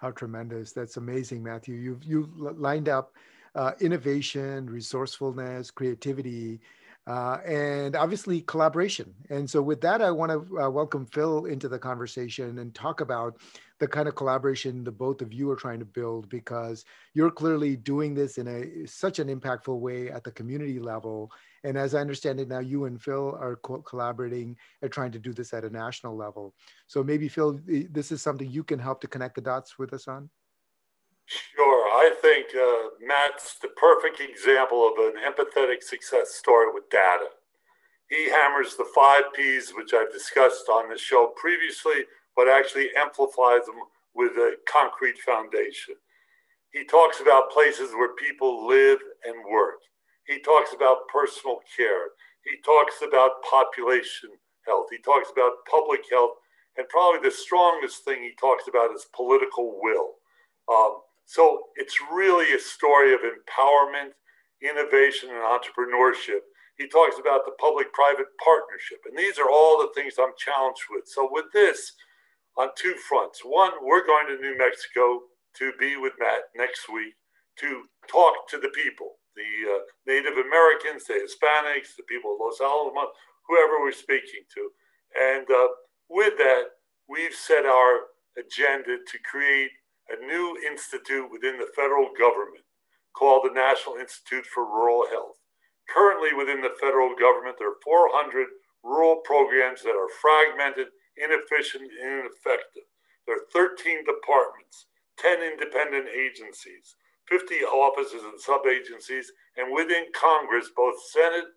How 0.00 0.12
tremendous! 0.12 0.72
That's 0.72 0.96
amazing, 0.96 1.42
Matthew. 1.42 1.74
You've 1.74 2.04
you've 2.04 2.38
lined 2.38 2.88
up 2.88 3.14
uh, 3.56 3.72
innovation, 3.80 4.70
resourcefulness, 4.70 5.72
creativity, 5.72 6.60
uh, 7.08 7.38
and 7.44 7.96
obviously 7.96 8.42
collaboration. 8.42 9.12
And 9.28 9.48
so, 9.50 9.60
with 9.60 9.80
that, 9.80 10.00
I 10.02 10.10
want 10.12 10.30
to 10.30 10.60
uh, 10.60 10.70
welcome 10.70 11.06
Phil 11.06 11.46
into 11.46 11.68
the 11.68 11.78
conversation 11.78 12.58
and 12.58 12.72
talk 12.74 13.00
about 13.00 13.38
the 13.80 13.88
kind 13.88 14.06
of 14.06 14.14
collaboration 14.14 14.84
the 14.84 14.92
both 14.92 15.20
of 15.20 15.32
you 15.32 15.50
are 15.50 15.56
trying 15.56 15.80
to 15.80 15.84
build 15.84 16.28
because 16.28 16.84
you're 17.12 17.30
clearly 17.30 17.76
doing 17.76 18.14
this 18.14 18.38
in 18.38 18.46
a 18.46 18.86
such 18.86 19.18
an 19.18 19.28
impactful 19.28 19.78
way 19.78 20.10
at 20.10 20.22
the 20.22 20.30
community 20.30 20.78
level. 20.78 21.30
And 21.64 21.76
as 21.76 21.94
I 21.94 22.00
understand 22.00 22.38
it 22.38 22.48
now, 22.48 22.60
you 22.60 22.84
and 22.84 23.02
Phil 23.02 23.36
are 23.40 23.56
co- 23.56 23.82
collaborating 23.82 24.56
and 24.82 24.92
trying 24.92 25.12
to 25.12 25.18
do 25.18 25.32
this 25.32 25.52
at 25.52 25.64
a 25.64 25.70
national 25.70 26.16
level. 26.16 26.54
So 26.86 27.02
maybe 27.02 27.28
Phil, 27.28 27.60
this 27.66 28.12
is 28.12 28.22
something 28.22 28.48
you 28.48 28.62
can 28.62 28.78
help 28.78 29.00
to 29.00 29.08
connect 29.08 29.34
the 29.34 29.40
dots 29.40 29.78
with 29.78 29.92
us 29.92 30.06
on. 30.06 30.30
Sure. 31.26 31.88
I 31.88 32.14
think 32.20 32.48
uh, 32.54 33.04
Matt's 33.04 33.58
the 33.58 33.68
perfect 33.68 34.20
example 34.20 34.86
of 34.86 34.98
an 34.98 35.14
empathetic 35.26 35.82
success 35.82 36.34
story 36.34 36.66
with 36.72 36.90
data. 36.90 37.26
He 38.10 38.30
hammers 38.30 38.76
the 38.76 38.86
five 38.94 39.32
P's, 39.34 39.72
which 39.74 39.94
I've 39.94 40.12
discussed 40.12 40.68
on 40.68 40.90
the 40.90 40.98
show 40.98 41.32
previously, 41.36 42.04
but 42.36 42.48
actually 42.48 42.88
amplifies 42.96 43.66
them 43.66 43.76
with 44.14 44.32
a 44.32 44.56
concrete 44.70 45.18
foundation. 45.18 45.94
He 46.72 46.84
talks 46.84 47.20
about 47.20 47.52
places 47.52 47.92
where 47.92 48.14
people 48.14 48.66
live 48.66 48.98
and 49.24 49.36
work. 49.50 49.78
He 50.26 50.40
talks 50.40 50.72
about 50.74 51.08
personal 51.12 51.60
care. 51.76 52.10
He 52.44 52.60
talks 52.64 52.94
about 53.06 53.42
population 53.48 54.30
health. 54.66 54.86
He 54.90 54.98
talks 54.98 55.30
about 55.30 55.64
public 55.70 56.00
health. 56.10 56.32
And 56.76 56.88
probably 56.88 57.20
the 57.28 57.34
strongest 57.34 58.04
thing 58.04 58.22
he 58.22 58.32
talks 58.40 58.64
about 58.68 58.94
is 58.94 59.06
political 59.14 59.78
will. 59.80 60.14
Um, 60.68 60.98
so 61.26 61.68
it's 61.76 61.96
really 62.12 62.54
a 62.54 62.58
story 62.58 63.14
of 63.14 63.20
empowerment, 63.20 64.10
innovation, 64.60 65.30
and 65.30 65.38
entrepreneurship. 65.38 66.42
He 66.76 66.88
talks 66.88 67.18
about 67.20 67.44
the 67.44 67.52
public 67.60 67.92
private 67.92 68.26
partnership. 68.42 68.98
And 69.06 69.16
these 69.16 69.38
are 69.38 69.48
all 69.48 69.78
the 69.78 69.92
things 69.94 70.14
I'm 70.18 70.34
challenged 70.36 70.82
with. 70.90 71.06
So, 71.06 71.28
with 71.30 71.46
this, 71.52 71.92
on 72.56 72.68
two 72.76 72.94
fronts. 73.08 73.40
One, 73.44 73.72
we're 73.82 74.06
going 74.06 74.26
to 74.28 74.40
New 74.40 74.56
Mexico 74.56 75.20
to 75.58 75.72
be 75.78 75.96
with 75.96 76.12
Matt 76.18 76.42
next 76.56 76.88
week 76.92 77.14
to 77.58 77.84
talk 78.08 78.48
to 78.50 78.58
the 78.58 78.70
people 78.70 79.18
the 79.36 79.66
uh, 79.66 79.78
Native 80.06 80.38
Americans, 80.38 81.04
the 81.04 81.14
Hispanics, 81.14 81.96
the 81.96 82.06
people 82.08 82.34
of 82.34 82.40
Los 82.40 82.60
Alamos, 82.60 83.10
whoever 83.48 83.80
we're 83.80 83.92
speaking 83.92 84.46
to. 84.54 84.70
And 85.18 85.46
uh, 85.50 85.68
with 86.08 86.38
that, 86.38 86.78
we've 87.08 87.34
set 87.34 87.66
our 87.66 88.14
agenda 88.38 88.98
to 88.98 89.16
create 89.28 89.70
a 90.10 90.24
new 90.24 90.56
institute 90.66 91.30
within 91.30 91.58
the 91.58 91.70
federal 91.74 92.10
government 92.18 92.64
called 93.16 93.46
the 93.46 93.54
National 93.54 93.96
Institute 93.96 94.44
for 94.46 94.64
Rural 94.64 95.06
Health. 95.10 95.38
Currently, 95.88 96.34
within 96.34 96.60
the 96.60 96.74
federal 96.80 97.14
government, 97.14 97.56
there 97.58 97.70
are 97.70 97.84
400 97.84 98.46
rural 98.82 99.20
programs 99.24 99.82
that 99.82 99.96
are 99.96 100.10
fragmented, 100.20 100.88
inefficient, 101.16 101.90
and 101.90 102.20
ineffective. 102.20 102.88
There 103.26 103.36
are 103.36 103.50
13 103.52 104.04
departments, 104.04 104.86
10 105.18 105.42
independent 105.42 106.08
agencies, 106.08 106.96
50 107.28 107.64
offices 107.64 108.22
and 108.22 108.38
sub 108.38 108.66
agencies, 108.66 109.32
and 109.56 109.72
within 109.72 110.06
Congress, 110.12 110.70
both 110.76 110.94
Senate 111.12 111.48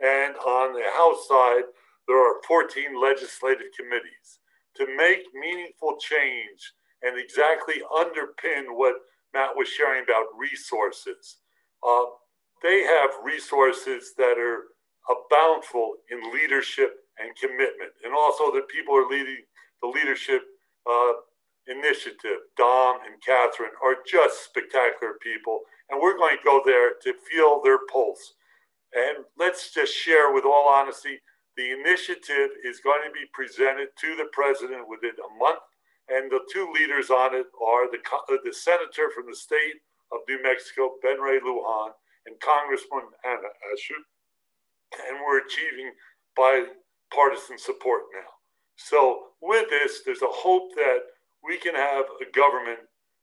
and 0.00 0.36
on 0.36 0.74
the 0.74 0.84
House 0.94 1.26
side, 1.28 1.64
there 2.06 2.18
are 2.18 2.42
14 2.46 3.00
legislative 3.00 3.72
committees. 3.78 4.40
To 4.76 4.86
make 4.96 5.22
meaningful 5.32 5.96
change 5.98 6.74
and 7.02 7.18
exactly 7.18 7.80
underpin 7.94 8.64
what 8.74 8.96
Matt 9.32 9.56
was 9.56 9.68
sharing 9.68 10.02
about 10.02 10.26
resources. 10.36 11.38
Uh, 11.86 12.04
they 12.62 12.82
have 12.82 13.10
resources 13.22 14.14
that 14.18 14.38
are 14.38 14.64
bountiful 15.30 15.94
in 16.10 16.32
leadership 16.32 16.96
and 17.18 17.36
commitment, 17.36 17.92
and 18.04 18.12
also 18.14 18.52
that 18.52 18.68
people 18.68 18.96
are 18.96 19.08
leading 19.08 19.42
the 19.82 19.88
leadership 19.88 20.42
uh, 20.90 21.12
initiative. 21.66 22.50
Dom 22.56 22.98
and 23.06 23.20
Catherine 23.24 23.74
are 23.84 23.96
just 24.06 24.44
spectacular 24.44 25.14
people, 25.22 25.60
and 25.90 26.00
we're 26.00 26.18
going 26.18 26.36
to 26.36 26.44
go 26.44 26.62
there 26.64 26.92
to 27.02 27.14
feel 27.30 27.62
their 27.62 27.78
pulse. 27.92 28.34
And 28.94 29.24
let's 29.38 29.72
just 29.72 29.94
share 29.94 30.32
with 30.32 30.44
all 30.44 30.68
honesty 30.68 31.18
the 31.56 31.70
initiative 31.70 32.50
is 32.64 32.80
going 32.80 33.02
to 33.06 33.12
be 33.12 33.26
presented 33.32 33.88
to 34.00 34.16
the 34.16 34.26
president 34.32 34.88
within 34.88 35.14
a 35.18 35.38
month 35.38 35.62
and 36.08 36.30
the 36.30 36.40
two 36.52 36.68
leaders 36.72 37.08
on 37.08 37.34
it 37.34 37.46
are 37.64 37.88
the, 37.90 38.00
uh, 38.12 38.36
the 38.44 38.52
senator 38.52 39.08
from 39.14 39.24
the 39.26 39.36
state 39.36 39.80
of 40.12 40.20
New 40.28 40.42
Mexico, 40.42 41.00
Ben 41.00 41.18
Ray 41.18 41.40
Lujan, 41.40 41.96
and 42.26 42.36
Congressman 42.40 43.08
Anna 43.24 43.48
Eshoo. 43.72 44.04
And 45.08 45.18
we're 45.24 45.40
achieving 45.40 45.92
bipartisan 47.14 47.58
support 47.58 48.02
now. 48.12 48.28
So, 48.76 49.18
with 49.40 49.68
this, 49.70 50.00
there's 50.04 50.22
a 50.22 50.30
hope 50.30 50.74
that 50.76 51.00
we 51.44 51.58
can 51.58 51.74
have 51.74 52.04
a 52.20 52.30
government 52.32 52.80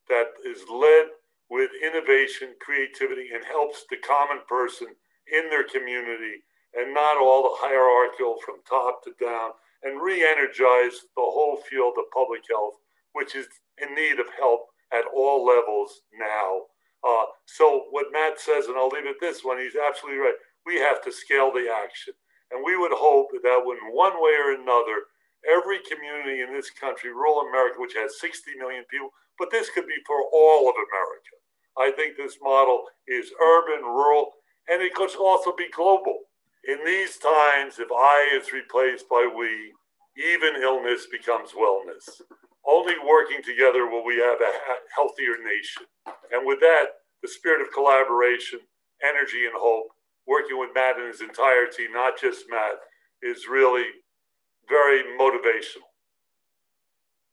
that 0.07 0.27
is 0.45 0.63
led 0.69 1.07
with 1.49 1.71
innovation, 1.83 2.55
creativity, 2.61 3.29
and 3.33 3.43
helps 3.43 3.83
the 3.89 3.97
common 3.97 4.39
person 4.47 4.87
in 5.31 5.49
their 5.49 5.63
community 5.63 6.43
and 6.73 6.93
not 6.93 7.17
all 7.17 7.43
the 7.43 7.57
hierarchical 7.59 8.37
from 8.45 8.63
top 8.67 9.03
to 9.03 9.11
down 9.19 9.51
and 9.83 10.01
re 10.01 10.23
energize 10.23 11.03
the 11.15 11.21
whole 11.21 11.57
field 11.69 11.93
of 11.97 12.05
public 12.13 12.41
health, 12.49 12.75
which 13.13 13.35
is 13.35 13.47
in 13.81 13.93
need 13.95 14.19
of 14.19 14.27
help 14.37 14.67
at 14.93 15.03
all 15.13 15.45
levels 15.45 16.01
now. 16.17 16.61
Uh, 17.03 17.25
so, 17.45 17.87
what 17.89 18.13
Matt 18.13 18.39
says, 18.39 18.67
and 18.67 18.77
I'll 18.77 18.87
leave 18.87 19.07
it 19.07 19.17
this 19.19 19.43
one, 19.43 19.57
he's 19.57 19.75
absolutely 19.75 20.19
right. 20.21 20.35
We 20.65 20.75
have 20.75 21.01
to 21.03 21.11
scale 21.11 21.51
the 21.51 21.67
action. 21.67 22.13
And 22.51 22.63
we 22.63 22.77
would 22.77 22.91
hope 22.93 23.31
that 23.31 23.63
in 23.63 23.95
one 23.95 24.21
way 24.21 24.35
or 24.35 24.51
another, 24.53 25.07
every 25.47 25.79
community 25.89 26.41
in 26.41 26.53
this 26.53 26.69
country, 26.69 27.11
rural 27.11 27.47
America, 27.47 27.79
which 27.79 27.95
has 27.95 28.19
60 28.19 28.51
million 28.59 28.83
people, 28.91 29.09
but 29.39 29.49
this 29.51 29.69
could 29.69 29.87
be 29.87 29.97
for 30.05 30.21
all 30.33 30.69
of 30.69 30.75
America. 30.75 31.35
I 31.77 31.91
think 31.95 32.17
this 32.17 32.37
model 32.41 32.83
is 33.07 33.31
urban, 33.41 33.83
rural, 33.83 34.31
and 34.67 34.81
it 34.81 34.93
could 34.93 35.15
also 35.15 35.55
be 35.55 35.69
global. 35.73 36.19
In 36.67 36.85
these 36.85 37.17
times, 37.17 37.79
if 37.79 37.89
I 37.91 38.37
is 38.37 38.51
replaced 38.51 39.09
by 39.09 39.25
we, 39.25 39.73
even 40.21 40.61
illness 40.61 41.07
becomes 41.11 41.51
wellness. 41.53 42.21
Only 42.67 42.93
working 43.03 43.41
together 43.41 43.87
will 43.87 44.05
we 44.05 44.17
have 44.17 44.39
a 44.39 44.53
healthier 44.95 45.37
nation. 45.43 45.87
And 46.31 46.45
with 46.45 46.59
that, 46.59 47.01
the 47.23 47.29
spirit 47.29 47.61
of 47.61 47.73
collaboration, 47.73 48.59
energy, 49.01 49.45
and 49.45 49.55
hope, 49.55 49.87
working 50.27 50.59
with 50.59 50.69
Matt 50.73 50.97
and 50.97 51.07
his 51.07 51.21
entire 51.21 51.67
team, 51.67 51.93
not 51.93 52.19
just 52.19 52.45
Matt, 52.49 52.75
is 53.21 53.47
really 53.49 53.85
very 54.69 55.03
motivational. 55.19 55.87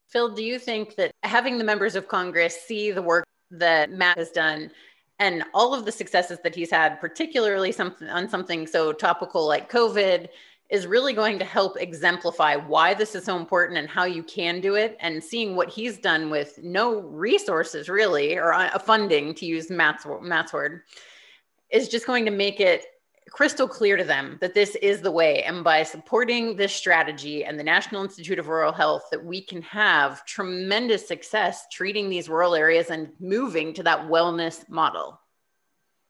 Phil, 0.08 0.34
do 0.34 0.42
you 0.42 0.58
think 0.58 0.96
that 0.96 1.12
having 1.22 1.58
the 1.58 1.64
members 1.64 1.94
of 1.94 2.08
Congress 2.08 2.56
see 2.66 2.90
the 2.90 3.02
work 3.02 3.24
that 3.50 3.90
Matt 3.90 4.18
has 4.18 4.30
done 4.30 4.70
and 5.18 5.44
all 5.52 5.74
of 5.74 5.84
the 5.84 5.92
successes 5.92 6.38
that 6.44 6.54
he's 6.54 6.70
had, 6.70 7.00
particularly 7.00 7.72
something 7.72 8.08
on 8.08 8.28
something 8.28 8.66
so 8.66 8.92
topical 8.92 9.46
like 9.46 9.70
COVID, 9.70 10.28
is 10.70 10.86
really 10.86 11.12
going 11.12 11.38
to 11.38 11.44
help 11.44 11.80
exemplify 11.80 12.54
why 12.54 12.94
this 12.94 13.14
is 13.14 13.24
so 13.24 13.36
important 13.36 13.78
and 13.78 13.88
how 13.88 14.04
you 14.04 14.22
can 14.22 14.60
do 14.60 14.74
it. 14.74 14.96
And 15.00 15.22
seeing 15.22 15.56
what 15.56 15.70
he's 15.70 15.98
done 15.98 16.30
with 16.30 16.58
no 16.62 17.00
resources 17.00 17.88
really, 17.88 18.36
or 18.36 18.52
uh, 18.52 18.78
funding 18.78 19.34
to 19.34 19.46
use 19.46 19.70
Matt's, 19.70 20.06
Matt's 20.20 20.52
word, 20.52 20.82
is 21.70 21.88
just 21.88 22.06
going 22.06 22.24
to 22.24 22.30
make 22.30 22.60
it 22.60 22.84
crystal 23.30 23.68
clear 23.68 23.96
to 23.96 24.04
them 24.04 24.38
that 24.40 24.54
this 24.54 24.74
is 24.76 25.00
the 25.00 25.10
way. 25.10 25.42
And 25.42 25.62
by 25.62 25.82
supporting 25.82 26.56
this 26.56 26.74
strategy 26.74 27.44
and 27.44 27.58
the 27.58 27.64
National 27.64 28.02
Institute 28.02 28.38
of 28.38 28.48
Rural 28.48 28.72
Health, 28.72 29.04
that 29.10 29.24
we 29.24 29.40
can 29.40 29.62
have 29.62 30.24
tremendous 30.24 31.06
success 31.06 31.66
treating 31.70 32.08
these 32.08 32.28
rural 32.28 32.54
areas 32.54 32.90
and 32.90 33.10
moving 33.20 33.74
to 33.74 33.82
that 33.82 34.08
wellness 34.08 34.68
model. 34.68 35.20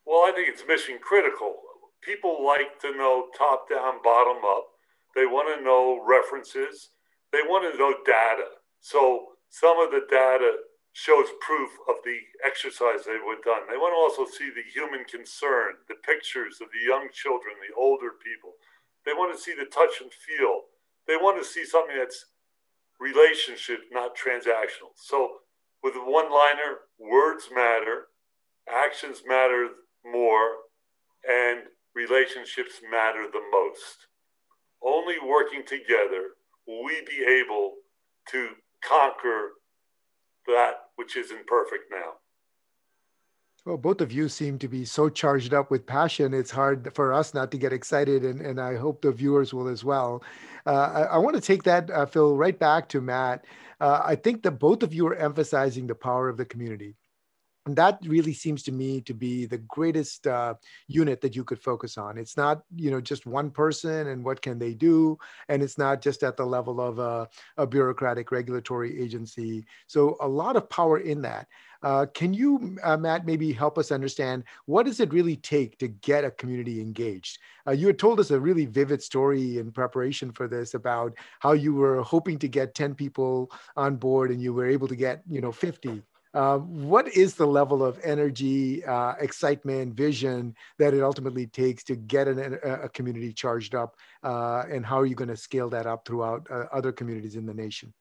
Well, 0.06 0.20
I 0.28 0.32
think 0.34 0.48
it's 0.48 0.62
mission 0.66 0.98
critical. 1.02 1.56
People 2.02 2.46
like 2.46 2.80
to 2.80 2.96
know 2.96 3.26
top 3.36 3.68
down, 3.68 4.02
bottom 4.02 4.42
up. 4.44 4.68
They 5.14 5.26
want 5.26 5.58
to 5.58 5.64
know 5.64 6.02
references. 6.06 6.90
They 7.32 7.42
want 7.42 7.70
to 7.70 7.78
know 7.78 7.94
data. 8.06 8.44
So 8.80 9.26
some 9.50 9.78
of 9.80 9.90
the 9.90 10.06
data 10.08 10.52
shows 10.98 11.30
proof 11.40 11.70
of 11.88 11.94
the 12.02 12.18
exercise 12.44 13.06
they 13.06 13.22
were 13.22 13.38
done. 13.44 13.62
They 13.70 13.78
want 13.78 13.94
to 13.94 14.02
also 14.02 14.26
see 14.26 14.50
the 14.50 14.66
human 14.66 15.04
concern, 15.04 15.78
the 15.86 15.94
pictures 16.02 16.58
of 16.60 16.74
the 16.74 16.82
young 16.82 17.06
children, 17.14 17.54
the 17.62 17.74
older 17.78 18.18
people. 18.18 18.58
They 19.06 19.12
want 19.12 19.30
to 19.30 19.40
see 19.40 19.54
the 19.54 19.70
touch 19.70 20.02
and 20.02 20.10
feel. 20.10 20.66
They 21.06 21.14
want 21.14 21.38
to 21.38 21.46
see 21.46 21.64
something 21.64 21.94
that's 21.96 22.26
relationship, 22.98 23.86
not 23.92 24.18
transactional. 24.18 24.90
So, 24.96 25.46
with 25.84 25.94
a 25.94 26.02
one 26.02 26.32
liner, 26.32 26.82
words 26.98 27.46
matter, 27.54 28.10
actions 28.68 29.22
matter 29.24 29.68
more, 30.04 30.66
and 31.22 31.62
relationships 31.94 32.82
matter 32.90 33.30
the 33.30 33.42
most. 33.52 34.10
only 34.82 35.14
working 35.24 35.62
together 35.64 36.34
will 36.66 36.84
we 36.84 37.02
be 37.06 37.22
able 37.22 37.74
to 38.30 38.50
conquer 38.82 39.52
that 40.48 40.88
which 40.96 41.16
isn't 41.16 41.46
perfect 41.46 41.84
now. 41.90 42.14
Well, 43.64 43.76
both 43.76 44.00
of 44.00 44.12
you 44.12 44.28
seem 44.28 44.58
to 44.60 44.68
be 44.68 44.84
so 44.84 45.08
charged 45.08 45.52
up 45.52 45.70
with 45.70 45.86
passion. 45.86 46.32
It's 46.32 46.50
hard 46.50 46.90
for 46.94 47.12
us 47.12 47.34
not 47.34 47.50
to 47.50 47.58
get 47.58 47.72
excited, 47.72 48.24
and, 48.24 48.40
and 48.40 48.60
I 48.60 48.76
hope 48.76 49.02
the 49.02 49.12
viewers 49.12 49.52
will 49.52 49.68
as 49.68 49.84
well. 49.84 50.22
Uh, 50.66 50.70
I, 50.70 51.02
I, 51.02 51.18
want 51.18 51.36
to 51.36 51.42
take 51.42 51.64
that, 51.64 51.90
uh, 51.90 52.06
Phil, 52.06 52.36
right 52.36 52.58
back 52.58 52.88
to 52.90 53.00
Matt. 53.00 53.44
Uh, 53.80 54.00
I 54.04 54.16
think 54.16 54.42
that 54.42 54.52
both 54.52 54.82
of 54.82 54.94
you 54.94 55.06
are 55.08 55.14
emphasizing 55.14 55.86
the 55.86 55.94
power 55.94 56.28
of 56.28 56.36
the 56.36 56.44
community. 56.44 56.94
And 57.68 57.76
that 57.76 57.98
really 58.06 58.32
seems 58.32 58.62
to 58.62 58.72
me 58.72 59.02
to 59.02 59.12
be 59.12 59.44
the 59.44 59.58
greatest 59.58 60.26
uh, 60.26 60.54
unit 60.86 61.20
that 61.20 61.36
you 61.36 61.44
could 61.44 61.60
focus 61.60 61.98
on. 61.98 62.16
It's 62.16 62.34
not, 62.34 62.62
you 62.74 62.90
know, 62.90 62.98
just 62.98 63.26
one 63.26 63.50
person 63.50 64.06
and 64.06 64.24
what 64.24 64.40
can 64.40 64.58
they 64.58 64.72
do, 64.72 65.18
and 65.50 65.62
it's 65.62 65.76
not 65.76 66.00
just 66.00 66.22
at 66.22 66.38
the 66.38 66.46
level 66.46 66.80
of 66.80 66.98
a, 66.98 67.28
a 67.58 67.66
bureaucratic 67.66 68.32
regulatory 68.32 68.98
agency. 68.98 69.66
So 69.86 70.16
a 70.22 70.26
lot 70.26 70.56
of 70.56 70.70
power 70.70 71.00
in 71.00 71.20
that. 71.20 71.46
Uh, 71.82 72.06
can 72.12 72.34
you, 72.34 72.76
uh, 72.82 72.96
Matt, 72.96 73.26
maybe 73.26 73.52
help 73.52 73.78
us 73.78 73.92
understand 73.92 74.44
what 74.64 74.86
does 74.86 74.98
it 74.98 75.12
really 75.12 75.36
take 75.36 75.78
to 75.78 75.88
get 75.88 76.24
a 76.24 76.30
community 76.30 76.80
engaged? 76.80 77.38
Uh, 77.66 77.72
you 77.72 77.86
had 77.86 77.98
told 77.98 78.18
us 78.18 78.30
a 78.30 78.40
really 78.40 78.64
vivid 78.64 79.02
story 79.02 79.58
in 79.58 79.70
preparation 79.70 80.32
for 80.32 80.48
this 80.48 80.74
about 80.74 81.12
how 81.38 81.52
you 81.52 81.74
were 81.74 82.02
hoping 82.02 82.38
to 82.38 82.48
get 82.48 82.74
10 82.74 82.94
people 82.94 83.52
on 83.76 83.94
board 83.94 84.30
and 84.30 84.42
you 84.42 84.52
were 84.52 84.66
able 84.66 84.88
to 84.88 84.96
get, 84.96 85.22
you 85.28 85.40
know, 85.40 85.52
50 85.52 86.02
uh, 86.34 86.58
what 86.58 87.08
is 87.08 87.34
the 87.34 87.46
level 87.46 87.84
of 87.84 87.98
energy, 88.04 88.84
uh, 88.84 89.14
excitement, 89.20 89.94
vision 89.94 90.54
that 90.78 90.94
it 90.94 91.02
ultimately 91.02 91.46
takes 91.46 91.82
to 91.84 91.96
get 91.96 92.28
an, 92.28 92.58
a, 92.62 92.88
community 92.88 93.32
charged 93.32 93.74
up, 93.74 93.96
uh, 94.22 94.64
and 94.70 94.84
how 94.84 95.00
are 95.00 95.06
you 95.06 95.14
going 95.14 95.28
to 95.28 95.36
scale 95.36 95.70
that 95.70 95.86
up 95.86 96.06
throughout 96.06 96.46
uh, 96.50 96.64
other 96.72 96.92
communities 96.92 97.36
in 97.36 97.46
the 97.46 97.54
nation? 97.54 97.92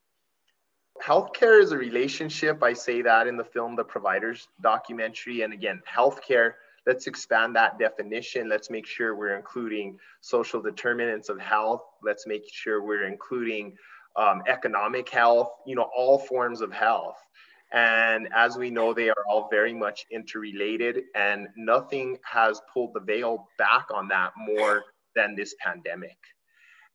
Healthcare 1.02 1.62
is 1.62 1.72
a 1.72 1.78
relationship. 1.78 2.64
I 2.64 2.74
say 2.74 3.02
that 3.04 3.28
in 3.28 3.38
the 3.38 3.44
film, 3.44 3.76
The 3.76 3.84
Providers 3.84 4.48
documentary. 4.62 5.44
And 5.44 5.54
again, 5.54 5.82
healthcare, 5.90 6.54
let's 6.86 7.08
expand 7.08 7.56
that 7.56 7.78
definition. 7.78 8.50
Let's 8.50 8.70
make 8.70 8.88
sure 8.88 9.16
we're 9.16 9.38
including 9.38 10.00
social 10.22 10.62
determinants 10.62 11.30
of 11.30 11.40
health. 11.40 11.84
Let's 12.04 12.26
make 12.26 12.52
sure 12.52 12.84
we're 12.84 13.06
including 13.06 13.78
um, 14.16 14.42
economic 14.48 15.08
health, 15.08 15.52
you 15.66 15.76
know, 15.76 15.88
all 15.96 16.18
forms 16.18 16.62
of 16.62 16.74
health. 16.74 17.18
And 17.74 18.30
as 18.34 18.58
we 18.58 18.70
know, 18.70 18.94
they 18.94 19.10
are 19.10 19.26
all 19.30 19.50
very 19.52 19.74
much 19.74 20.06
interrelated, 20.10 21.04
and 21.16 21.48
nothing 21.58 22.18
has 22.24 22.62
pulled 22.74 22.94
the 22.94 23.02
veil 23.02 23.48
back 23.58 23.88
on 23.94 24.08
that 24.08 24.32
more 24.38 24.84
than 25.16 25.36
this 25.36 25.54
pandemic. 25.60 26.18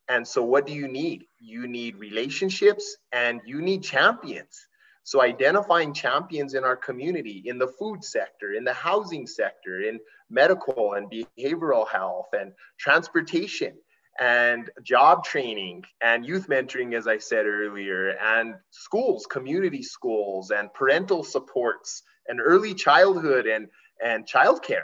And 0.08 0.26
so, 0.26 0.42
what 0.42 0.66
do 0.66 0.72
you 0.72 0.88
need? 0.88 1.24
You 1.38 1.66
need 1.68 1.96
relationships 1.96 2.96
and 3.12 3.40
you 3.44 3.60
need 3.60 3.82
champions. 3.82 4.66
So, 5.04 5.20
identifying 5.22 5.92
champions 5.92 6.54
in 6.54 6.64
our 6.64 6.76
community, 6.76 7.42
in 7.44 7.58
the 7.58 7.68
food 7.68 8.02
sector, 8.02 8.52
in 8.52 8.64
the 8.64 8.72
housing 8.72 9.26
sector, 9.26 9.80
in 9.80 10.00
medical 10.30 10.94
and 10.94 11.10
behavioral 11.10 11.88
health 11.88 12.28
and 12.32 12.52
transportation, 12.78 13.76
and 14.20 14.70
job 14.82 15.24
training 15.24 15.82
and 16.02 16.24
youth 16.26 16.48
mentoring, 16.48 16.94
as 16.94 17.06
I 17.06 17.18
said 17.18 17.46
earlier, 17.46 18.10
and 18.10 18.54
schools, 18.70 19.26
community 19.26 19.82
schools, 19.82 20.50
and 20.50 20.72
parental 20.74 21.24
supports, 21.24 22.02
and 22.28 22.40
early 22.40 22.74
childhood 22.74 23.46
and, 23.46 23.68
and 24.04 24.26
childcare. 24.26 24.82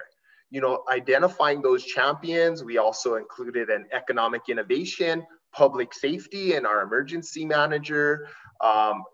You 0.50 0.62
know, 0.62 0.82
identifying 0.90 1.61
those 1.61 1.85
champions. 1.85 2.64
We 2.64 2.78
also 2.78 3.16
included 3.16 3.68
an 3.68 3.87
economic 3.92 4.42
innovation, 4.49 5.26
public 5.52 5.92
safety, 5.92 6.54
and 6.54 6.66
our 6.66 6.82
emergency 6.82 7.44
manager, 7.44 8.28
um, 8.64 9.04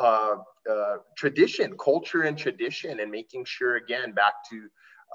uh, 0.00 0.36
uh, 0.70 0.96
tradition, 1.16 1.76
culture, 1.78 2.22
and 2.22 2.38
tradition, 2.38 3.00
and 3.00 3.10
making 3.10 3.44
sure, 3.44 3.76
again, 3.76 4.12
back 4.12 4.34
to 4.50 4.68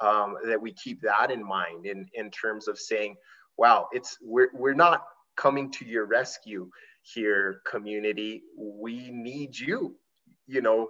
um, 0.05 0.35
that 0.45 0.61
we 0.61 0.73
keep 0.73 1.01
that 1.01 1.31
in 1.31 1.45
mind 1.45 1.85
in, 1.85 2.07
in 2.13 2.29
terms 2.29 2.67
of 2.67 2.77
saying, 2.77 3.15
wow, 3.59 3.89
it's 3.91 4.17
we're 4.21 4.49
we're 4.53 4.73
not 4.73 5.03
coming 5.35 5.69
to 5.71 5.85
your 5.85 6.05
rescue 6.05 6.69
here, 7.01 7.61
community. 7.69 8.43
We 8.57 9.11
need 9.11 9.57
you. 9.57 9.95
You 10.47 10.61
know, 10.61 10.87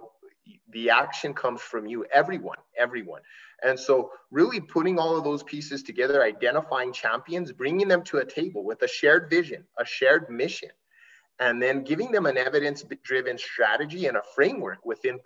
the 0.72 0.90
action 0.90 1.34
comes 1.34 1.60
from 1.60 1.86
you, 1.86 2.06
everyone, 2.12 2.58
everyone. 2.78 3.22
And 3.62 3.78
so, 3.78 4.12
really 4.30 4.60
putting 4.60 4.98
all 4.98 5.16
of 5.18 5.24
those 5.24 5.42
pieces 5.42 5.82
together, 5.82 6.22
identifying 6.22 6.92
champions, 6.92 7.52
bringing 7.52 7.88
them 7.88 8.02
to 8.04 8.18
a 8.18 8.24
table 8.24 8.64
with 8.64 8.80
a 8.82 8.88
shared 8.88 9.28
vision, 9.28 9.64
a 9.78 9.84
shared 9.84 10.30
mission, 10.30 10.70
and 11.40 11.60
then 11.60 11.82
giving 11.82 12.12
them 12.12 12.26
an 12.26 12.38
evidence 12.38 12.84
driven 13.02 13.36
strategy 13.36 14.06
and 14.06 14.16
a 14.16 14.22
framework 14.34 14.78
within 14.86 15.18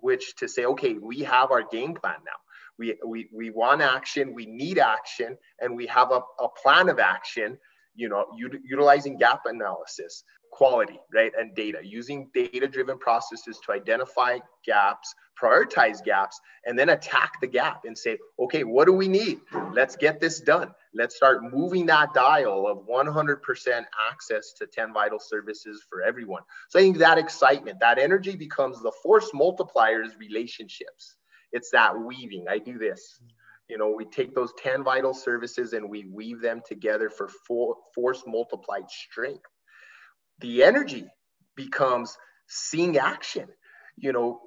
which 0.00 0.34
to 0.36 0.48
say, 0.48 0.64
okay, 0.64 0.94
we 0.94 1.20
have 1.20 1.50
our 1.50 1.62
game 1.62 1.94
plan 1.94 2.18
now 2.24 2.38
we, 2.78 2.96
we, 3.04 3.28
we 3.34 3.50
want 3.50 3.82
action, 3.82 4.32
we 4.34 4.46
need 4.46 4.78
action, 4.78 5.36
and 5.60 5.74
we 5.74 5.86
have 5.86 6.12
a, 6.12 6.20
a 6.40 6.48
plan 6.48 6.88
of 6.88 6.98
action, 6.98 7.58
you 7.94 8.08
know, 8.08 8.26
u- 8.36 8.60
utilizing 8.64 9.18
gap 9.18 9.42
analysis, 9.46 10.22
quality, 10.52 10.98
right, 11.12 11.32
and 11.38 11.54
data, 11.54 11.78
using 11.82 12.30
data-driven 12.32 12.98
processes 12.98 13.58
to 13.66 13.72
identify 13.72 14.38
gaps, 14.64 15.12
prioritize 15.40 16.02
gaps, 16.04 16.40
and 16.66 16.78
then 16.78 16.90
attack 16.90 17.40
the 17.40 17.46
gap 17.46 17.82
and 17.84 17.96
say, 17.96 18.16
okay, 18.38 18.64
what 18.64 18.86
do 18.86 18.92
we 18.92 19.08
need? 19.08 19.40
Let's 19.72 19.96
get 19.96 20.20
this 20.20 20.40
done. 20.40 20.72
Let's 20.94 21.16
start 21.16 21.52
moving 21.52 21.86
that 21.86 22.14
dial 22.14 22.66
of 22.66 22.86
100% 22.88 23.84
access 24.10 24.52
to 24.54 24.66
10 24.66 24.92
vital 24.92 25.18
services 25.20 25.84
for 25.88 26.02
everyone. 26.02 26.42
So 26.68 26.78
I 26.78 26.82
think 26.82 26.98
that 26.98 27.18
excitement, 27.18 27.78
that 27.80 27.98
energy 27.98 28.36
becomes 28.36 28.80
the 28.82 28.92
force 29.02 29.30
multipliers 29.32 30.18
relationships 30.18 31.17
it's 31.52 31.70
that 31.70 31.98
weaving. 31.98 32.46
I 32.48 32.58
do 32.58 32.78
this. 32.78 33.20
You 33.68 33.76
know, 33.76 33.90
we 33.90 34.06
take 34.06 34.34
those 34.34 34.52
10 34.62 34.82
vital 34.82 35.12
services 35.12 35.74
and 35.74 35.90
we 35.90 36.06
weave 36.06 36.40
them 36.40 36.62
together 36.66 37.10
for 37.10 37.28
for 37.46 37.76
force 37.94 38.22
multiplied 38.26 38.90
strength. 38.90 39.44
The 40.40 40.64
energy 40.64 41.06
becomes 41.54 42.16
seeing 42.46 42.96
action. 42.96 43.48
You 43.96 44.12
know, 44.12 44.40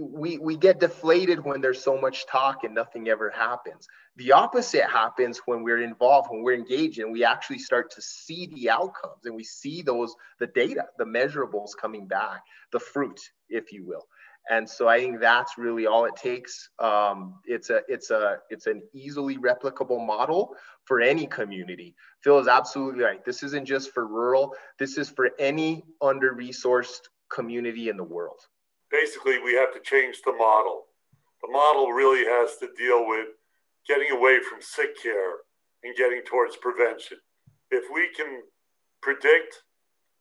we, 0.00 0.38
we 0.38 0.56
get 0.56 0.78
deflated 0.78 1.44
when 1.44 1.60
there's 1.60 1.82
so 1.82 1.98
much 1.98 2.26
talk 2.26 2.62
and 2.62 2.74
nothing 2.74 3.08
ever 3.08 3.30
happens. 3.30 3.88
The 4.16 4.32
opposite 4.32 4.84
happens 4.84 5.40
when 5.46 5.64
we're 5.64 5.82
involved, 5.82 6.28
when 6.30 6.42
we're 6.42 6.54
engaged, 6.54 6.98
and 6.98 7.12
we 7.12 7.24
actually 7.24 7.58
start 7.58 7.90
to 7.92 8.02
see 8.02 8.50
the 8.54 8.70
outcomes 8.70 9.24
and 9.24 9.34
we 9.34 9.42
see 9.42 9.82
those, 9.82 10.14
the 10.38 10.46
data, 10.46 10.84
the 10.98 11.04
measurables 11.04 11.70
coming 11.80 12.06
back, 12.06 12.42
the 12.72 12.78
fruit, 12.78 13.18
if 13.48 13.72
you 13.72 13.84
will 13.86 14.06
and 14.48 14.68
so 14.68 14.88
I 14.88 14.98
think 14.98 15.20
that's 15.20 15.58
really 15.58 15.86
all 15.86 16.06
it 16.06 16.16
takes. 16.16 16.70
Um, 16.78 17.34
it's 17.44 17.70
a 17.70 17.82
it's 17.88 18.10
a 18.10 18.38
it's 18.48 18.66
an 18.66 18.82
easily 18.92 19.36
replicable 19.36 20.04
model 20.04 20.56
for 20.84 21.00
any 21.00 21.26
community. 21.26 21.94
Phil 22.22 22.38
is 22.38 22.48
absolutely 22.48 23.04
right. 23.04 23.24
This 23.24 23.42
isn't 23.42 23.66
just 23.66 23.92
for 23.92 24.06
rural. 24.06 24.54
This 24.78 24.96
is 24.96 25.10
for 25.10 25.30
any 25.38 25.84
under 26.00 26.34
resourced 26.34 27.08
community 27.30 27.88
in 27.90 27.96
the 27.96 28.04
world. 28.04 28.40
Basically, 28.90 29.38
we 29.38 29.54
have 29.54 29.72
to 29.74 29.80
change 29.80 30.20
the 30.24 30.32
model. 30.32 30.86
The 31.42 31.52
model 31.52 31.92
really 31.92 32.24
has 32.24 32.56
to 32.58 32.68
deal 32.76 33.06
with 33.06 33.28
getting 33.86 34.10
away 34.10 34.40
from 34.48 34.60
sick 34.60 35.00
care 35.00 35.36
and 35.84 35.96
getting 35.96 36.22
towards 36.22 36.56
prevention. 36.56 37.18
If 37.70 37.84
we 37.92 38.08
can 38.16 38.42
predict, 39.00 39.62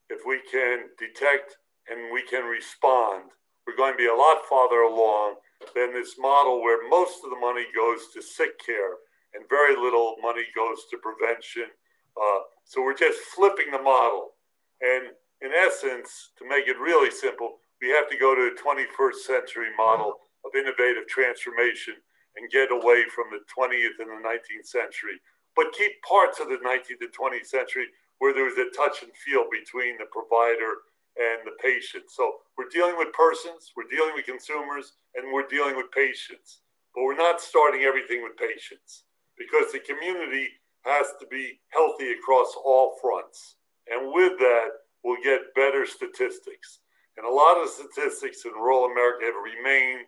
if 0.10 0.22
we 0.26 0.40
can 0.52 0.90
detect, 0.98 1.58
and 1.90 2.14
we 2.14 2.22
can 2.22 2.46
respond 2.46 3.32
we're 3.70 3.78
going 3.78 3.94
to 3.94 3.98
be 4.02 4.10
a 4.10 4.16
lot 4.16 4.42
farther 4.50 4.82
along 4.82 5.36
than 5.76 5.94
this 5.94 6.18
model 6.18 6.64
where 6.64 6.90
most 6.90 7.22
of 7.24 7.30
the 7.30 7.38
money 7.38 7.66
goes 7.76 8.10
to 8.14 8.22
sick 8.22 8.58
care 8.58 8.98
and 9.38 9.46
very 9.48 9.76
little 9.76 10.16
money 10.24 10.42
goes 10.56 10.90
to 10.90 10.98
prevention. 10.98 11.70
Uh, 12.18 12.50
so 12.66 12.82
we're 12.82 12.98
just 12.98 13.20
flipping 13.36 13.70
the 13.70 13.78
model. 13.78 14.34
And 14.82 15.14
in 15.46 15.54
essence, 15.54 16.34
to 16.40 16.50
make 16.50 16.66
it 16.66 16.82
really 16.82 17.12
simple, 17.12 17.62
we 17.80 17.90
have 17.90 18.10
to 18.10 18.18
go 18.18 18.34
to 18.34 18.50
a 18.50 18.58
21st 18.58 19.22
century 19.22 19.70
model 19.78 20.18
of 20.44 20.58
innovative 20.58 21.06
transformation 21.08 21.94
and 22.38 22.50
get 22.50 22.74
away 22.74 23.06
from 23.14 23.30
the 23.30 23.46
20th 23.54 24.02
and 24.02 24.10
the 24.10 24.22
19th 24.26 24.66
century, 24.66 25.22
but 25.56 25.78
keep 25.78 26.02
parts 26.02 26.40
of 26.40 26.50
the 26.50 26.58
19th 26.58 27.06
and 27.06 27.14
20th 27.14 27.46
century 27.46 27.86
where 28.18 28.34
there 28.34 28.50
was 28.50 28.58
a 28.58 28.74
touch 28.76 29.04
and 29.04 29.14
feel 29.14 29.46
between 29.54 29.98
the 29.98 30.10
provider 30.10 30.89
and 31.20 31.44
the 31.44 31.60
patient. 31.62 32.06
So 32.08 32.40
we're 32.58 32.72
dealing 32.72 32.96
with 32.98 33.12
persons, 33.12 33.72
we're 33.76 33.92
dealing 33.92 34.16
with 34.16 34.26
consumers, 34.26 34.94
and 35.16 35.34
we're 35.34 35.48
dealing 35.48 35.76
with 35.76 35.92
patients. 35.92 36.62
But 36.96 37.04
we're 37.04 37.20
not 37.20 37.42
starting 37.42 37.84
everything 37.84 38.24
with 38.24 38.40
patients 38.40 39.04
because 39.38 39.72
the 39.72 39.80
community 39.80 40.48
has 40.88 41.08
to 41.20 41.28
be 41.28 41.60
healthy 41.70 42.12
across 42.12 42.56
all 42.64 42.96
fronts. 43.02 43.56
And 43.92 44.14
with 44.14 44.40
that, 44.40 44.70
we'll 45.04 45.22
get 45.24 45.54
better 45.56 45.86
statistics. 45.86 46.80
And 47.18 47.28
a 47.28 47.30
lot 47.30 47.62
of 47.62 47.70
statistics 47.70 48.46
in 48.46 48.52
rural 48.54 48.86
America 48.86 49.26
have 49.26 49.36
remained 49.44 50.08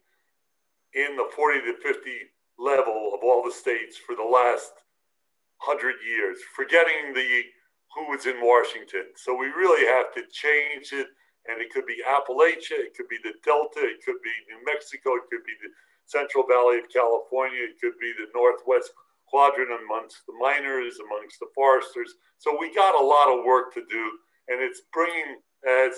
in 0.94 1.16
the 1.18 1.28
40 1.36 1.60
to 1.62 1.76
50 1.84 2.12
level 2.58 3.12
of 3.14 3.20
all 3.24 3.44
the 3.44 3.52
states 3.52 3.98
for 3.98 4.16
the 4.16 4.24
last 4.24 4.72
100 5.66 5.96
years, 6.08 6.38
forgetting 6.56 7.14
the 7.14 7.44
who 7.96 8.10
was 8.10 8.26
in 8.26 8.40
Washington. 8.40 9.12
So 9.16 9.36
we 9.36 9.48
really 9.48 9.86
have 9.88 10.14
to 10.16 10.24
change 10.32 10.94
it. 10.94 11.08
And 11.50 11.60
it 11.60 11.74
could 11.74 11.88
be 11.88 11.98
Appalachia, 12.06 12.86
it 12.86 12.94
could 12.96 13.10
be 13.10 13.18
the 13.24 13.34
Delta, 13.44 13.82
it 13.82 14.06
could 14.06 14.22
be 14.22 14.30
New 14.46 14.62
Mexico, 14.64 15.18
it 15.18 15.26
could 15.26 15.44
be 15.44 15.58
the 15.58 15.74
Central 16.06 16.46
Valley 16.46 16.78
of 16.78 16.86
California, 16.94 17.66
it 17.66 17.82
could 17.82 17.98
be 18.00 18.14
the 18.14 18.30
Northwest 18.38 18.94
quadrant 19.26 19.72
amongst 19.74 20.22
the 20.28 20.34
miners, 20.40 21.00
amongst 21.02 21.40
the 21.40 21.48
foresters. 21.56 22.14
So 22.38 22.56
we 22.60 22.76
got 22.76 22.94
a 22.94 23.04
lot 23.04 23.34
of 23.34 23.44
work 23.44 23.74
to 23.74 23.82
do. 23.90 24.06
And 24.50 24.62
it's 24.62 24.82
bringing, 24.94 25.42
as 25.68 25.94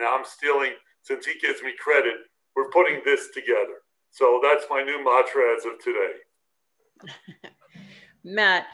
now 0.00 0.18
I'm 0.18 0.24
stealing, 0.24 0.72
since 1.02 1.26
he 1.26 1.38
gives 1.38 1.62
me 1.62 1.72
credit, 1.78 2.16
we're 2.56 2.70
putting 2.70 3.00
this 3.04 3.28
together. 3.32 3.86
So 4.10 4.40
that's 4.42 4.64
my 4.68 4.82
new 4.82 5.04
mantra 5.04 5.54
as 5.56 5.64
of 5.64 5.78
today. 5.78 6.14
Matt, 8.24 8.66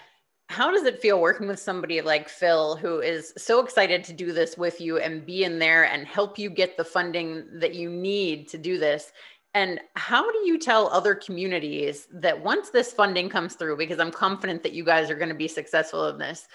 how 0.49 0.71
does 0.71 0.85
it 0.85 1.01
feel 1.01 1.21
working 1.21 1.49
with 1.49 1.59
somebody 1.59 2.01
like 2.01 2.29
Phil 2.29 2.77
who 2.77 3.01
is 3.01 3.33
so 3.37 3.61
excited 3.61 4.05
to 4.05 4.13
do 4.13 4.33
this 4.33 4.57
with 4.57 4.81
you 4.81 4.99
and 4.99 5.25
be 5.25 5.45
in 5.45 5.59
there 5.59 5.85
and 5.85 6.07
help 6.07 6.39
you 6.39 6.51
get 6.51 6.77
the 6.77 6.85
funding 6.85 7.45
that 7.55 7.75
you 7.75 7.89
need 7.89 8.49
to 8.49 8.59
do 8.59 8.79
this? 8.79 9.13
And 9.55 9.81
how 9.95 10.31
do 10.31 10.39
you 10.47 10.59
tell 10.59 10.89
other 10.89 11.15
communities 11.15 12.09
that 12.13 12.43
once 12.43 12.71
this 12.71 12.93
funding 12.93 13.29
comes 13.29 13.55
through, 13.55 13.77
because 13.77 14.01
I'm 14.01 14.11
confident 14.11 14.63
that 14.65 14.73
you 14.73 14.85
guys 14.85 15.11
are 15.11 15.15
going 15.15 15.29
to 15.29 15.35
be 15.35 15.49
successful 15.49 16.09
in 16.09 16.19
this, 16.19 16.47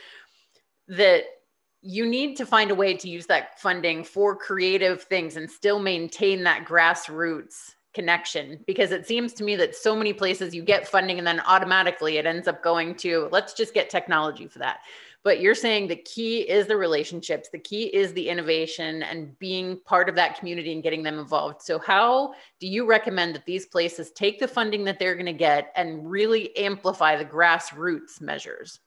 that 0.90 1.24
you 1.82 2.06
need 2.06 2.36
to 2.36 2.46
find 2.46 2.72
a 2.72 2.76
way 2.76 2.94
to 2.96 3.10
use 3.10 3.26
that 3.28 3.60
funding 3.60 4.04
for 4.04 4.36
creative 4.36 5.04
things 5.04 5.38
and 5.38 5.50
still 5.50 5.80
maintain 5.80 6.44
that 6.44 6.66
grassroots 6.66 7.72
connection 8.00 8.64
because 8.66 8.94
it 8.94 9.06
seems 9.06 9.34
to 9.34 9.44
me 9.44 9.58
that 9.58 9.76
so 9.76 9.94
many 9.94 10.14
places 10.14 10.56
you 10.56 10.64
get 10.64 10.88
funding 10.88 11.18
and 11.18 11.28
then 11.28 11.42
automatically 11.42 12.16
it 12.16 12.26
ends 12.26 12.48
up 12.48 12.64
going 12.64 12.96
to 12.96 13.28
let's 13.30 13.52
just 13.52 13.74
get 13.74 13.90
technology 13.90 14.48
for 14.48 14.60
that 14.60 14.80
but 15.22 15.42
you're 15.42 15.54
saying 15.54 15.86
the 15.86 15.98
key 15.98 16.50
is 16.50 16.66
the 16.66 16.78
relationships 16.78 17.50
the 17.52 17.60
key 17.60 17.88
is 17.88 18.14
the 18.14 18.30
innovation 18.30 19.04
and 19.04 19.38
being 19.38 19.78
part 19.84 20.08
of 20.08 20.16
that 20.16 20.40
community 20.40 20.72
and 20.72 20.82
getting 20.82 21.04
them 21.04 21.20
involved 21.20 21.62
so 21.62 21.78
how 21.78 22.34
do 22.62 22.68
you 22.68 22.86
recommend 22.86 23.36
that 23.36 23.46
these 23.46 23.66
places 23.66 24.12
take 24.12 24.40
the 24.40 24.48
funding 24.48 24.86
that 24.86 24.98
they're 24.98 25.16
going 25.16 25.26
to 25.26 25.34
get 25.34 25.74
and 25.76 26.10
really 26.10 26.56
amplify 26.56 27.18
the 27.18 27.26
grassroots 27.26 28.22
measures 28.22 28.80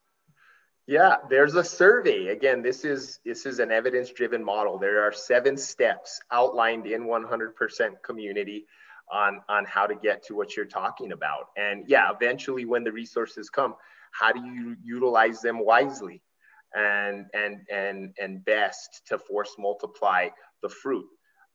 yeah, 0.88 1.14
there's 1.30 1.54
a 1.54 1.62
survey. 1.62 2.28
Again, 2.28 2.60
this 2.60 2.84
is 2.84 3.20
this 3.24 3.46
is 3.46 3.60
an 3.60 3.70
evidence-driven 3.70 4.42
model. 4.42 4.78
There 4.78 5.04
are 5.06 5.12
seven 5.12 5.56
steps 5.56 6.20
outlined 6.32 6.86
in 6.86 7.04
100% 7.04 8.02
community 8.02 8.66
on 9.12 9.40
on 9.48 9.64
how 9.64 9.86
to 9.86 9.94
get 9.94 10.22
to 10.24 10.34
what 10.34 10.56
you're 10.56 10.64
talking 10.64 11.12
about. 11.12 11.48
And 11.56 11.84
yeah, 11.86 12.10
eventually 12.12 12.64
when 12.64 12.84
the 12.84 12.92
resources 12.92 13.50
come, 13.50 13.74
how 14.12 14.32
do 14.32 14.40
you 14.44 14.76
utilize 14.82 15.40
them 15.40 15.64
wisely 15.64 16.22
and 16.74 17.26
and 17.34 17.60
and 17.70 18.14
and 18.20 18.44
best 18.44 19.02
to 19.06 19.18
force 19.18 19.54
multiply 19.58 20.28
the 20.62 20.68
fruit? 20.68 21.06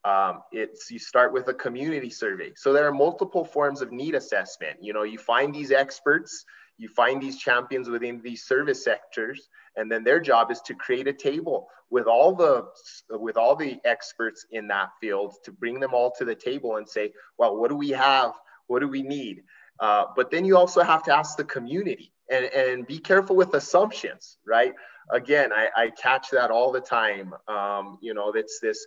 Um, 0.05 0.43
it's 0.51 0.89
you 0.91 0.99
start 0.99 1.33
with 1.33 1.47
a 1.47 1.53
community 1.53 2.09
survey. 2.09 2.53
So 2.55 2.71
there 2.71 2.87
are 2.87 2.93
multiple 2.93 3.43
forms 3.43 3.81
of 3.81 3.91
need 3.91 4.15
assessment. 4.15 4.77
You 4.81 4.93
know, 4.93 5.03
you 5.03 5.17
find 5.17 5.53
these 5.53 5.71
experts 5.71 6.45
you 6.77 6.87
find 6.89 7.21
these 7.21 7.37
champions 7.37 7.89
within 7.89 8.21
these 8.21 8.43
service 8.43 8.83
sectors 8.83 9.49
and 9.77 9.91
then 9.91 10.03
their 10.03 10.19
job 10.19 10.51
is 10.51 10.59
to 10.61 10.73
create 10.73 11.07
a 11.07 11.13
table 11.13 11.67
with 11.89 12.05
all 12.07 12.35
the 12.35 12.65
with 13.11 13.37
all 13.37 13.55
the 13.55 13.79
experts 13.85 14.45
in 14.51 14.67
that 14.67 14.89
field 14.99 15.35
to 15.45 15.51
bring 15.51 15.79
them 15.79 15.93
all 15.93 16.11
to 16.17 16.25
the 16.25 16.35
table 16.35 16.77
and 16.77 16.87
say 16.87 17.11
well 17.37 17.55
what 17.57 17.69
do 17.69 17.75
we 17.75 17.89
have? 17.89 18.33
What 18.67 18.79
do 18.79 18.87
we 18.89 19.01
need? 19.01 19.43
Uh, 19.79 20.05
but 20.15 20.29
then 20.31 20.43
you 20.43 20.57
also 20.57 20.81
have 20.81 21.03
to 21.03 21.15
ask 21.15 21.37
the 21.37 21.43
community 21.45 22.11
and, 22.29 22.45
and 22.45 22.87
be 22.87 22.99
careful 22.99 23.35
with 23.35 23.53
assumptions 23.53 24.37
right? 24.45 24.73
Again 25.11 25.53
i, 25.53 25.67
I 25.75 25.89
catch 25.91 26.29
that 26.31 26.51
all 26.51 26.71
the 26.71 26.81
time. 26.81 27.33
Um, 27.47 27.97
you 28.01 28.13
know 28.13 28.31
it's 28.31 28.59
this 28.59 28.85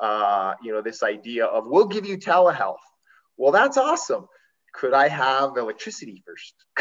uh, 0.00 0.54
you 0.62 0.72
know 0.72 0.80
this 0.80 1.02
idea 1.02 1.44
of 1.44 1.66
we'll 1.66 1.86
give 1.86 2.06
you 2.06 2.16
telehealth. 2.16 2.76
Well 3.36 3.52
that's 3.52 3.76
awesome 3.76 4.26
could 4.74 4.94
I 4.94 5.08
have 5.08 5.56
electricity 5.56 6.22
first? 6.26 6.54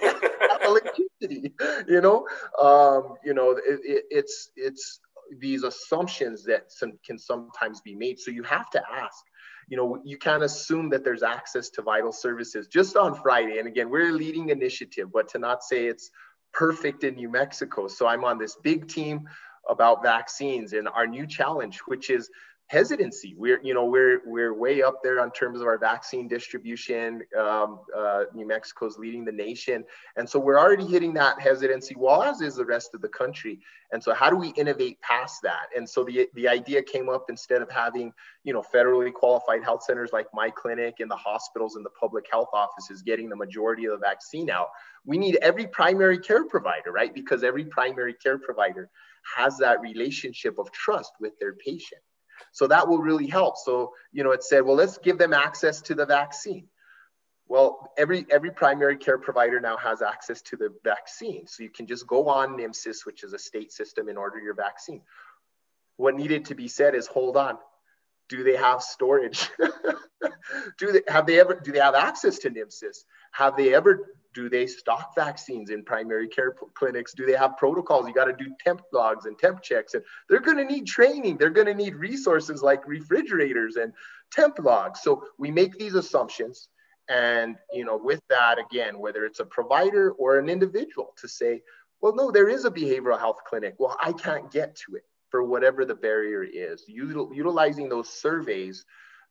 have 0.00 0.62
electricity? 0.64 1.52
You 1.88 2.00
know, 2.00 2.26
um, 2.60 3.14
you 3.24 3.34
know, 3.34 3.52
it, 3.52 3.80
it, 3.84 4.04
it's 4.10 4.50
it's 4.56 5.00
these 5.38 5.62
assumptions 5.62 6.44
that 6.44 6.70
some, 6.70 6.92
can 7.04 7.18
sometimes 7.18 7.80
be 7.80 7.94
made. 7.94 8.18
So 8.18 8.30
you 8.30 8.42
have 8.42 8.70
to 8.70 8.82
ask. 8.90 9.24
You 9.68 9.76
know, 9.76 10.02
you 10.04 10.18
can't 10.18 10.42
assume 10.42 10.90
that 10.90 11.04
there's 11.04 11.22
access 11.22 11.70
to 11.70 11.82
vital 11.82 12.12
services 12.12 12.66
just 12.66 12.96
on 12.96 13.14
Friday. 13.14 13.58
And 13.58 13.68
again, 13.68 13.88
we're 13.88 14.10
a 14.10 14.12
leading 14.12 14.50
initiative, 14.50 15.08
but 15.12 15.28
to 15.30 15.38
not 15.38 15.62
say 15.62 15.86
it's 15.86 16.10
perfect 16.52 17.04
in 17.04 17.14
New 17.14 17.30
Mexico. 17.30 17.88
So 17.88 18.06
I'm 18.06 18.24
on 18.24 18.38
this 18.38 18.56
big 18.62 18.88
team 18.88 19.28
about 19.68 20.02
vaccines 20.02 20.72
and 20.72 20.88
our 20.88 21.06
new 21.06 21.26
challenge, 21.26 21.78
which 21.86 22.10
is 22.10 22.28
hesitancy. 22.72 23.34
We're, 23.36 23.60
you 23.62 23.74
know, 23.74 23.84
we're 23.84 24.22
we're 24.24 24.54
way 24.54 24.82
up 24.82 25.02
there 25.02 25.20
on 25.20 25.30
terms 25.30 25.60
of 25.60 25.66
our 25.66 25.76
vaccine 25.76 26.26
distribution. 26.26 27.20
Um, 27.38 27.80
uh, 27.94 28.24
New 28.34 28.48
Mexico's 28.48 28.96
leading 28.96 29.26
the 29.26 29.32
nation, 29.32 29.84
and 30.16 30.28
so 30.28 30.38
we're 30.38 30.58
already 30.58 30.86
hitting 30.86 31.12
that 31.14 31.38
hesitancy 31.38 31.94
wall, 31.94 32.22
as 32.22 32.40
is 32.40 32.56
the 32.56 32.64
rest 32.64 32.94
of 32.94 33.02
the 33.02 33.08
country. 33.08 33.60
And 33.92 34.02
so, 34.02 34.14
how 34.14 34.30
do 34.30 34.36
we 34.36 34.48
innovate 34.56 34.98
past 35.02 35.42
that? 35.42 35.66
And 35.76 35.86
so 35.86 36.02
the 36.02 36.26
the 36.34 36.48
idea 36.48 36.82
came 36.82 37.10
up 37.10 37.26
instead 37.28 37.60
of 37.60 37.70
having, 37.70 38.10
you 38.42 38.54
know, 38.54 38.64
federally 38.74 39.12
qualified 39.12 39.62
health 39.62 39.82
centers 39.82 40.08
like 40.14 40.28
my 40.32 40.48
clinic 40.48 41.00
and 41.00 41.10
the 41.10 41.16
hospitals 41.16 41.76
and 41.76 41.84
the 41.84 41.90
public 42.00 42.24
health 42.32 42.48
offices 42.54 43.02
getting 43.02 43.28
the 43.28 43.36
majority 43.36 43.84
of 43.84 43.92
the 43.92 43.98
vaccine 43.98 44.48
out. 44.48 44.68
We 45.04 45.18
need 45.18 45.36
every 45.42 45.66
primary 45.66 46.18
care 46.18 46.46
provider, 46.46 46.90
right? 46.90 47.12
Because 47.12 47.44
every 47.44 47.66
primary 47.66 48.14
care 48.14 48.38
provider 48.38 48.88
has 49.36 49.58
that 49.58 49.82
relationship 49.82 50.58
of 50.58 50.72
trust 50.72 51.12
with 51.20 51.38
their 51.38 51.52
patient. 51.54 52.00
So 52.52 52.66
that 52.66 52.88
will 52.88 52.98
really 52.98 53.26
help. 53.26 53.56
So, 53.56 53.92
you 54.12 54.24
know, 54.24 54.32
it 54.32 54.42
said, 54.42 54.64
well, 54.64 54.76
let's 54.76 54.98
give 54.98 55.18
them 55.18 55.32
access 55.32 55.80
to 55.82 55.94
the 55.94 56.06
vaccine. 56.06 56.68
Well, 57.48 57.92
every 57.98 58.24
every 58.30 58.50
primary 58.50 58.96
care 58.96 59.18
provider 59.18 59.60
now 59.60 59.76
has 59.76 60.00
access 60.00 60.40
to 60.42 60.56
the 60.56 60.72
vaccine. 60.84 61.46
So 61.46 61.62
you 61.62 61.70
can 61.70 61.86
just 61.86 62.06
go 62.06 62.28
on 62.28 62.56
NMSIS, 62.56 63.04
which 63.04 63.24
is 63.24 63.32
a 63.32 63.38
state 63.38 63.72
system, 63.72 64.08
and 64.08 64.16
order 64.16 64.38
your 64.38 64.54
vaccine. 64.54 65.02
What 65.96 66.14
needed 66.14 66.46
to 66.46 66.54
be 66.54 66.68
said 66.68 66.94
is 66.94 67.06
hold 67.06 67.36
on. 67.36 67.58
Do 68.28 68.44
they 68.44 68.56
have 68.56 68.82
storage? 68.82 69.50
do 70.78 70.92
they 70.92 71.02
have 71.08 71.26
they 71.26 71.40
ever 71.40 71.60
do 71.62 71.72
they 71.72 71.78
have 71.78 71.94
access 71.94 72.38
to 72.38 72.50
NMSIS? 72.50 73.04
Have 73.32 73.56
they 73.56 73.74
ever 73.74 74.08
do 74.34 74.48
they 74.48 74.66
stock 74.66 75.14
vaccines 75.14 75.70
in 75.70 75.84
primary 75.84 76.28
care 76.28 76.54
clinics? 76.74 77.12
Do 77.12 77.26
they 77.26 77.34
have 77.34 77.56
protocols? 77.58 78.06
You 78.06 78.14
got 78.14 78.24
to 78.24 78.32
do 78.32 78.50
temp 78.64 78.80
logs 78.92 79.26
and 79.26 79.38
temp 79.38 79.62
checks, 79.62 79.94
and 79.94 80.02
they're 80.28 80.40
going 80.40 80.56
to 80.56 80.64
need 80.64 80.86
training. 80.86 81.36
They're 81.36 81.50
going 81.50 81.66
to 81.66 81.74
need 81.74 81.96
resources 81.96 82.62
like 82.62 82.86
refrigerators 82.86 83.76
and 83.76 83.92
temp 84.30 84.58
logs. 84.58 85.00
So 85.02 85.24
we 85.38 85.50
make 85.50 85.78
these 85.78 85.94
assumptions, 85.94 86.68
and 87.08 87.56
you 87.72 87.84
know, 87.84 88.00
with 88.02 88.22
that, 88.30 88.58
again, 88.58 88.98
whether 88.98 89.24
it's 89.24 89.40
a 89.40 89.44
provider 89.44 90.12
or 90.12 90.38
an 90.38 90.48
individual, 90.48 91.14
to 91.18 91.28
say, 91.28 91.62
well, 92.00 92.14
no, 92.14 92.30
there 92.30 92.48
is 92.48 92.64
a 92.64 92.70
behavioral 92.70 93.18
health 93.18 93.40
clinic. 93.46 93.74
Well, 93.78 93.96
I 94.02 94.12
can't 94.12 94.50
get 94.50 94.76
to 94.86 94.96
it 94.96 95.04
for 95.32 95.42
whatever 95.42 95.84
the 95.84 95.96
barrier 95.96 96.44
is. 96.44 96.84
Util- 96.88 97.34
utilizing 97.34 97.88
those 97.88 98.08
surveys 98.08 98.84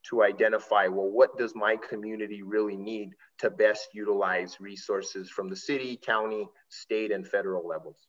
to 0.10 0.24
identify 0.24 0.88
well 0.88 1.10
what 1.10 1.38
does 1.38 1.54
my 1.56 1.78
community 1.78 2.42
really 2.42 2.76
need 2.76 3.12
to 3.38 3.52
best 3.52 3.90
utilize 3.94 4.58
resources 4.60 5.30
from 5.30 5.50
the 5.50 5.56
city 5.56 5.98
county 6.04 6.48
state 6.70 7.12
and 7.12 7.28
federal 7.28 7.68
levels 7.68 8.08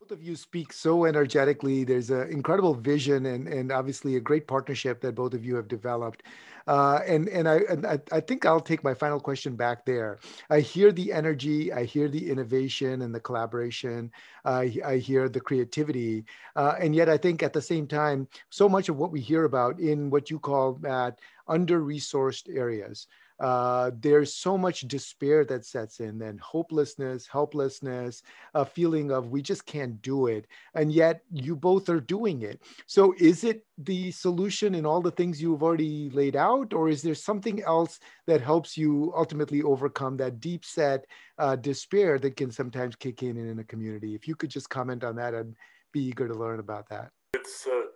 both 0.00 0.12
of 0.12 0.22
you 0.22 0.34
speak 0.34 0.72
so 0.72 1.04
energetically. 1.04 1.84
There's 1.84 2.08
an 2.08 2.30
incredible 2.30 2.72
vision 2.72 3.26
and, 3.26 3.46
and 3.46 3.70
obviously 3.70 4.16
a 4.16 4.20
great 4.20 4.46
partnership 4.46 5.02
that 5.02 5.14
both 5.14 5.34
of 5.34 5.44
you 5.44 5.54
have 5.56 5.68
developed. 5.68 6.22
Uh, 6.66 7.00
and 7.06 7.28
and 7.28 7.46
I, 7.46 7.56
and 7.68 7.86
I, 7.86 7.98
I 8.10 8.20
think 8.20 8.46
I'll 8.46 8.60
take 8.60 8.82
my 8.82 8.94
final 8.94 9.20
question 9.20 9.56
back 9.56 9.84
there. 9.84 10.18
I 10.48 10.60
hear 10.60 10.90
the 10.90 11.12
energy, 11.12 11.70
I 11.70 11.84
hear 11.84 12.08
the 12.08 12.30
innovation 12.30 13.02
and 13.02 13.14
the 13.14 13.20
collaboration, 13.20 14.10
uh, 14.46 14.64
I 14.86 14.96
hear 14.96 15.28
the 15.28 15.40
creativity, 15.40 16.24
uh, 16.56 16.76
and 16.80 16.94
yet 16.94 17.10
I 17.10 17.18
think 17.18 17.42
at 17.42 17.52
the 17.52 17.60
same 17.62 17.86
time, 17.86 18.26
so 18.48 18.68
much 18.70 18.88
of 18.88 18.96
what 18.96 19.12
we 19.12 19.20
hear 19.20 19.44
about 19.44 19.80
in 19.80 20.08
what 20.08 20.30
you 20.30 20.38
call 20.38 20.74
that 20.80 21.18
under-resourced 21.46 22.54
areas 22.56 23.06
uh, 23.40 23.90
there's 24.00 24.34
so 24.34 24.58
much 24.58 24.82
despair 24.82 25.44
that 25.46 25.64
sets 25.64 26.00
in, 26.00 26.18
then 26.18 26.38
hopelessness, 26.38 27.26
helplessness, 27.26 28.22
a 28.54 28.64
feeling 28.64 29.10
of 29.10 29.30
we 29.30 29.40
just 29.40 29.64
can't 29.64 30.00
do 30.02 30.26
it. 30.26 30.46
And 30.74 30.92
yet 30.92 31.22
you 31.32 31.56
both 31.56 31.88
are 31.88 32.00
doing 32.00 32.42
it. 32.42 32.60
So 32.86 33.14
is 33.18 33.44
it 33.44 33.64
the 33.78 34.10
solution 34.10 34.74
in 34.74 34.84
all 34.84 35.00
the 35.00 35.10
things 35.10 35.40
you've 35.40 35.62
already 35.62 36.10
laid 36.10 36.36
out, 36.36 36.74
or 36.74 36.90
is 36.90 37.00
there 37.00 37.14
something 37.14 37.62
else 37.62 37.98
that 38.26 38.42
helps 38.42 38.76
you 38.76 39.12
ultimately 39.16 39.62
overcome 39.62 40.18
that 40.18 40.40
deep 40.40 40.64
set 40.64 41.06
uh, 41.38 41.56
despair 41.56 42.18
that 42.18 42.36
can 42.36 42.50
sometimes 42.50 42.94
kick 42.94 43.22
in 43.22 43.38
in 43.38 43.58
a 43.58 43.64
community? 43.64 44.14
If 44.14 44.28
you 44.28 44.36
could 44.36 44.50
just 44.50 44.68
comment 44.68 45.02
on 45.02 45.16
that, 45.16 45.34
I'd 45.34 45.54
be 45.92 46.02
eager 46.02 46.28
to 46.28 46.34
learn 46.34 46.60
about 46.60 46.90
that. 46.90 47.10
It's 47.32 47.66
uh, 47.66 47.88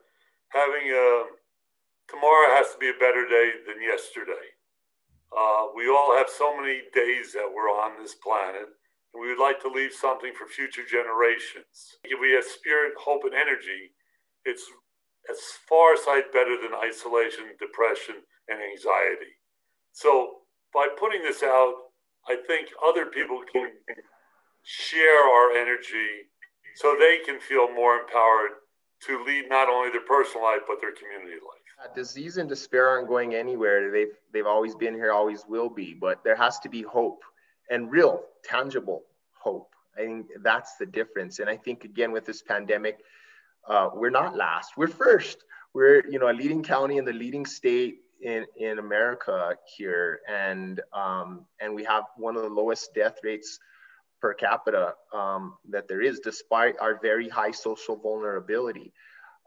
having 0.49 0.89
a 0.89 1.25
tomorrow 2.09 2.57
has 2.57 2.73
to 2.73 2.79
be 2.79 2.89
a 2.89 2.95
better 2.95 3.29
day 3.29 3.51
than 3.67 3.83
yesterday 3.83 4.55
uh, 5.37 5.67
we 5.75 5.89
all 5.89 6.17
have 6.17 6.29
so 6.29 6.57
many 6.57 6.83
days 6.95 7.33
that 7.33 7.51
we're 7.53 7.71
on 7.71 8.01
this 8.01 8.15
planet, 8.15 8.71
and 9.13 9.21
we 9.21 9.29
would 9.29 9.43
like 9.43 9.61
to 9.63 9.69
leave 9.69 9.93
something 9.93 10.33
for 10.37 10.47
future 10.47 10.87
generations. 10.89 11.99
If 12.05 12.21
we 12.21 12.33
have 12.33 12.45
spirit, 12.45 12.95
hope, 12.99 13.23
and 13.25 13.35
energy, 13.35 13.93
it's 14.45 14.65
as 15.31 15.39
far 15.69 15.97
sight 15.97 16.33
better 16.33 16.57
than 16.61 16.75
isolation, 16.75 17.57
depression, 17.59 18.17
and 18.49 18.59
anxiety. 18.61 19.41
So 19.93 20.45
by 20.73 20.89
putting 20.99 21.23
this 21.23 21.43
out, 21.43 21.75
I 22.29 22.37
think 22.47 22.69
other 22.87 23.07
people 23.07 23.43
can 23.53 23.71
share 24.63 25.23
our 25.23 25.53
energy 25.53 26.31
so 26.77 26.97
they 26.99 27.19
can 27.25 27.41
feel 27.41 27.73
more 27.73 28.01
empowered 28.01 28.59
to 29.07 29.25
lead 29.25 29.49
not 29.49 29.69
only 29.69 29.91
their 29.91 30.07
personal 30.07 30.45
life 30.45 30.63
but 30.67 30.81
their 30.81 30.93
community 30.93 31.37
life. 31.37 31.64
Uh, 31.83 31.93
disease 31.95 32.37
and 32.37 32.49
despair 32.49 32.89
aren't 32.89 33.09
going 33.09 33.35
anywhere. 33.35 33.91
They've 33.91 34.17
they've 34.33 34.47
always 34.47 34.75
been 34.75 34.95
here, 34.95 35.13
always 35.13 35.45
will 35.49 35.69
be. 35.69 35.95
But 35.95 36.23
there 36.23 36.37
has 36.37 36.59
to 36.61 36.69
be 36.69 36.83
hope 36.83 37.23
and 37.71 37.91
real, 37.91 38.23
tangible 38.45 39.03
hope. 39.33 39.71
I 39.97 40.01
think 40.01 40.27
that's 40.43 40.77
the 40.77 40.87
difference. 40.87 41.39
And 41.39 41.49
I 41.49 41.57
think 41.57 41.85
again 41.85 42.13
with 42.13 42.27
this 42.27 42.43
pandemic, 42.43 43.01
uh, 43.67 43.91
we're 43.95 44.11
not 44.11 44.37
last. 44.37 44.77
We're 44.77 44.89
first. 44.89 45.45
We're 45.73 46.07
you 46.09 46.19
know 46.19 46.31
a 46.31 46.33
leading 46.33 46.63
county 46.63 46.99
in 46.99 47.05
the 47.05 47.13
leading 47.13 47.47
state 47.47 47.97
in 48.23 48.47
in 48.57 48.79
America 48.79 49.57
here, 49.77 50.21
and 50.29 50.81
um, 50.93 51.45
and 51.61 51.75
we 51.75 51.85
have 51.85 52.05
one 52.17 52.37
of 52.37 52.43
the 52.43 52.49
lowest 52.49 52.95
death 52.95 53.19
rates 53.23 53.59
per 54.21 54.33
capita 54.33 54.95
um, 55.13 55.55
that 55.69 55.87
there 55.89 56.01
is, 56.01 56.21
despite 56.21 56.75
our 56.81 56.99
very 57.01 57.29
high 57.29 57.51
social 57.51 57.97
vulnerability. 57.97 58.93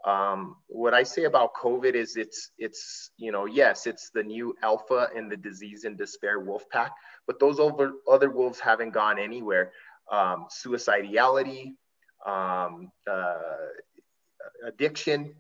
Um, 0.06 0.56
what 0.68 0.94
I 0.94 1.04
say 1.04 1.24
about 1.26 1.54
COVID 1.56 1.94
is 1.94 2.16
it's 2.16 2.52
it's 2.58 3.12
you 3.18 3.32
know 3.32 3.46
yes 3.46 3.88
it's 3.88 4.10
the 4.14 4.24
new 4.24 4.56
alpha 4.62 5.10
in 5.16 5.28
the 5.28 5.36
disease 5.36 5.84
and 5.84 5.98
despair 5.98 6.40
wolf 6.40 6.70
pack, 6.70 6.92
but 7.26 7.40
those 7.40 7.60
over, 7.60 7.94
other 8.10 8.30
wolves 8.30 8.60
haven't 8.60 8.92
gone 8.92 9.20
anywhere. 9.20 9.72
Um, 10.10 10.46
suicidality, 10.50 11.74
um, 12.26 12.92
uh, 13.10 13.38
addiction, 14.66 15.36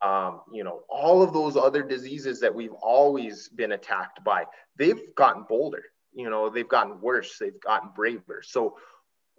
um, 0.00 0.40
you 0.52 0.64
know 0.64 0.82
all 0.88 1.22
of 1.22 1.32
those 1.32 1.56
other 1.56 1.82
diseases 1.82 2.40
that 2.40 2.54
we've 2.54 2.72
always 2.80 3.48
been 3.48 3.72
attacked 3.72 4.24
by, 4.24 4.44
they've 4.76 5.14
gotten 5.16 5.44
bolder 5.48 5.82
you 6.14 6.28
know 6.28 6.48
they've 6.48 6.68
gotten 6.68 7.00
worse 7.00 7.38
they've 7.38 7.60
gotten 7.60 7.90
braver 7.94 8.42
so 8.44 8.76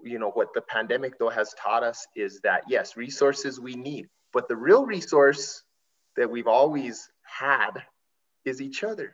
you 0.04 0.19
know 0.19 0.32
what 0.32 0.54
the 0.54 0.62
pandemic 0.62 1.17
though 1.19 1.30
has 1.30 1.54
taught 1.62 1.84
us 1.84 2.08
is 2.15 2.39
that 2.41 2.63
yes 2.67 2.95
resources 2.95 3.60
we 3.60 3.76
need 3.76 4.08
but 4.34 4.48
the 4.48 4.56
real 4.56 4.86
resource 4.86 5.63
that 6.15 6.30
we've 6.30 6.48
always 6.48 7.10
had 7.24 7.84
is 8.46 8.62
each 8.62 8.84
other. 8.84 9.13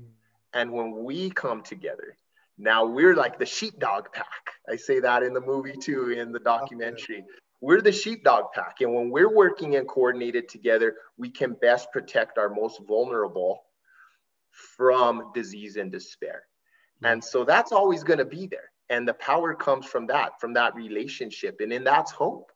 Mm. 0.00 0.06
And 0.54 0.72
when 0.72 1.04
we 1.04 1.30
come 1.30 1.62
together 1.62 2.16
now 2.60 2.84
we're 2.84 3.16
like 3.16 3.38
the 3.38 3.46
sheepdog 3.46 4.12
pack. 4.12 4.26
I 4.68 4.76
say 4.76 5.00
that 5.00 5.22
in 5.22 5.32
the 5.32 5.40
movie 5.40 5.76
too 5.76 6.10
in 6.10 6.30
the 6.30 6.38
documentary. 6.38 7.24
We're 7.62 7.80
the 7.80 7.92
sheepdog 7.92 8.52
pack. 8.54 8.76
And 8.80 8.94
when 8.94 9.10
we're 9.10 9.34
working 9.34 9.76
and 9.76 9.88
coordinated 9.88 10.48
together 10.48 10.96
we 11.16 11.30
can 11.30 11.54
best 11.54 11.90
protect 11.90 12.38
our 12.38 12.50
most 12.50 12.80
vulnerable 12.86 13.62
from 14.76 15.30
disease 15.34 15.76
and 15.76 15.90
despair. 15.90 16.42
Mm. 17.02 17.12
And 17.12 17.24
so 17.24 17.44
that's 17.44 17.72
always 17.72 18.04
going 18.04 18.18
to 18.18 18.24
be 18.26 18.46
there. 18.46 18.70
And 18.90 19.08
the 19.08 19.14
power 19.14 19.54
comes 19.54 19.86
from 19.86 20.06
that, 20.08 20.40
from 20.40 20.52
that 20.54 20.74
relationship. 20.74 21.60
And 21.60 21.72
in 21.72 21.84
that's 21.84 22.10
hope 22.10 22.50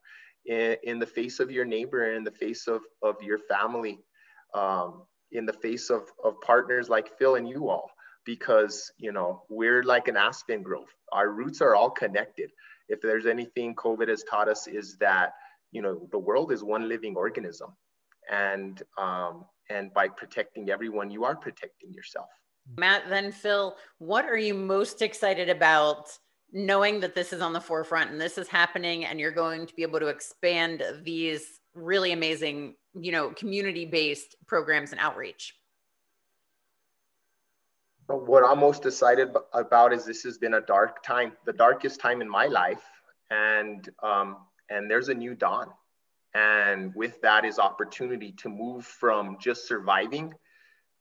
in, 0.47 0.77
in 0.83 0.99
the 0.99 1.07
face 1.07 1.41
of 1.41 1.51
your 1.51 1.65
neighbor, 1.65 2.15
in 2.15 2.25
the 2.25 2.31
face 2.31 2.67
of, 2.69 2.83
of 3.03 3.17
your 3.23 3.39
family, 3.39 3.99
um, 4.55 5.03
in 5.33 5.47
the 5.47 5.53
face 5.53 5.91
of, 5.91 6.03
of 6.25 6.41
partners 6.41 6.89
like 6.89 7.19
Phil 7.19 7.35
and 7.37 7.49
you 7.49 7.69
all, 7.69 7.91
because, 8.25 8.93
you 8.99 9.13
know, 9.13 9.43
we're 9.49 9.83
like 9.83 10.09
an 10.09 10.17
aspen 10.17 10.63
grove. 10.63 10.89
Our 11.13 11.31
roots 11.31 11.61
are 11.61 11.75
all 11.75 11.91
connected. 11.91 12.51
If 12.89 13.01
there's 13.01 13.27
anything 13.27 13.75
COVID 13.75 14.09
has 14.09 14.23
taught 14.25 14.49
us 14.49 14.67
is 14.67 14.97
that, 14.99 15.33
you 15.73 15.83
know, 15.83 16.09
the 16.13 16.19
world 16.19 16.53
is 16.53 16.63
one 16.63 16.89
living 16.89 17.17
organism. 17.17 17.71
And, 18.31 18.83
um, 18.99 19.45
and 19.71 19.93
by 19.93 20.09
protecting 20.09 20.71
everyone, 20.71 21.11
you 21.11 21.25
are 21.25 21.37
protecting 21.37 21.93
yourself. 21.93 22.29
Matt, 22.79 23.09
then 23.09 23.33
Phil, 23.33 23.77
what 23.99 24.25
are 24.25 24.39
you 24.39 24.55
most 24.55 25.03
excited 25.03 25.51
about 25.51 26.19
knowing 26.55 27.01
that 27.01 27.17
this 27.17 27.33
is 27.33 27.43
on 27.43 27.53
the 27.53 27.61
forefront 27.61 28.13
and 28.13 28.21
this 28.21 28.39
is 28.39 28.47
happening 28.47 29.05
and 29.05 29.19
you're 29.19 29.33
going 29.33 29.67
to 29.67 29.75
be 29.75 29.83
able 29.83 29.99
to 29.99 30.07
expand 30.07 30.83
these 31.03 31.61
really 31.75 32.13
amazing, 32.13 32.77
you 32.95 33.11
know, 33.11 33.31
community-based 33.31 34.37
programs 34.47 34.93
and 34.93 35.01
outreach? 35.01 35.57
What 38.07 38.45
I'm 38.45 38.61
most 38.61 38.87
excited 38.87 39.35
about 39.53 39.93
is 39.93 40.05
this 40.05 40.23
has 40.23 40.39
been 40.39 40.55
a 40.55 40.61
dark 40.61 41.03
time, 41.03 41.33
the 41.45 41.53
darkest 41.53 41.99
time 41.99 42.23
in 42.23 42.29
my 42.29 42.47
life, 42.47 42.85
and 43.31 43.89
um, 44.03 44.37
and 44.71 44.91
there's 44.91 45.09
a 45.09 45.15
new 45.15 45.35
dawn, 45.35 45.69
and 46.35 46.95
with 46.95 47.21
that 47.23 47.47
is 47.47 47.59
opportunity 47.59 48.33
to 48.33 48.51
move 48.51 48.85
from 48.85 49.39
just 49.41 49.67
surviving, 49.67 50.35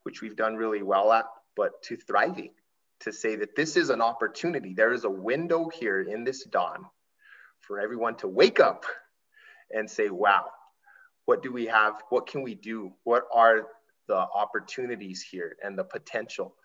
which 0.04 0.22
we've 0.22 0.38
done 0.38 0.56
really 0.56 0.82
well 0.82 1.12
at, 1.12 1.26
but 1.58 1.82
to 1.84 1.98
thriving, 1.98 2.52
to 3.04 3.12
say 3.12 3.36
that 3.36 3.56
this 3.56 3.78
is 3.78 3.90
an 3.90 4.02
opportunity. 4.02 4.74
There 4.74 4.94
is 4.94 5.04
a 5.04 5.10
window 5.10 5.70
here 5.70 6.02
in 6.02 6.24
this 6.24 6.44
dawn 6.46 6.86
for 7.62 7.80
everyone 7.80 8.16
to 8.18 8.28
wake 8.28 8.60
up 8.60 8.86
and 9.72 9.90
say, 9.90 10.10
wow, 10.10 10.46
what 11.26 11.42
do 11.42 11.52
we 11.52 11.66
have? 11.68 12.02
What 12.10 12.28
can 12.28 12.42
we 12.42 12.56
do? 12.56 12.92
What 13.04 13.24
are 13.34 13.68
the 14.08 14.16
opportunities 14.16 15.22
here 15.22 15.56
and 15.64 15.78
the 15.78 15.84
potential 15.84 16.56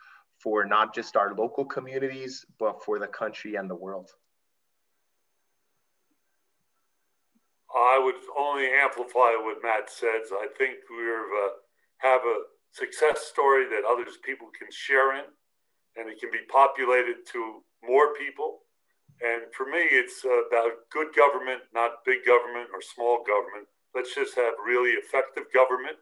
for 0.41 0.65
not 0.65 0.95
just 0.95 1.17
our 1.17 1.35
local 1.35 1.65
communities, 1.65 2.45
but 2.59 2.85
for 2.85 2.99
the 2.99 3.07
country 3.07 3.57
and 3.57 3.69
the 3.69 3.75
world? 3.75 4.11
I 7.75 8.01
would 8.03 8.15
only 8.37 8.67
amplify 8.67 9.37
what 9.43 9.59
Matt 9.63 9.91
says. 9.91 10.33
I 10.33 10.47
think 10.57 10.79
we 10.91 11.05
have 11.99 12.21
a 12.23 12.39
success 12.73 13.21
story 13.21 13.67
that 13.69 13.83
others 13.89 14.19
people 14.25 14.49
can 14.59 14.69
share 14.71 15.17
in 15.17 15.25
and 15.99 16.09
it 16.09 16.21
can 16.21 16.31
be 16.31 16.47
populated 16.49 17.27
to 17.33 17.63
more 17.83 18.15
people. 18.15 18.63
And 19.21 19.51
for 19.53 19.67
me 19.67 19.83
it's 19.91 20.25
about 20.25 20.87
good 20.91 21.09
government 21.15 21.63
not 21.75 22.07
big 22.07 22.25
government 22.25 22.71
or 22.73 22.81
small 22.81 23.25
government. 23.27 23.67
Let's 23.95 24.15
just 24.15 24.37
have 24.37 24.55
really 24.65 24.95
effective 24.95 25.45
government. 25.53 25.97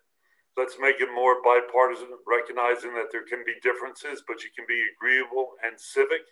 Let's 0.57 0.77
make 0.81 1.01
it 1.01 1.09
more 1.15 1.43
bipartisan 1.43 2.09
recognizing 2.27 2.95
that 2.95 3.09
there 3.13 3.25
can 3.25 3.43
be 3.45 3.57
differences 3.63 4.23
but 4.29 4.45
you 4.45 4.51
can 4.55 4.67
be 4.69 4.85
agreeable 4.95 5.57
and 5.65 5.81
civic 5.81 6.23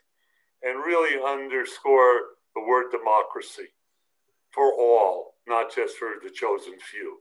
and 0.62 0.84
really 0.84 1.16
underscore 1.20 2.36
the 2.54 2.62
word 2.62 2.92
democracy 2.92 3.72
for 4.52 4.72
all 4.72 5.34
not 5.46 5.74
just 5.74 5.96
for 5.96 6.16
the 6.22 6.30
chosen 6.30 6.74
few. 6.78 7.18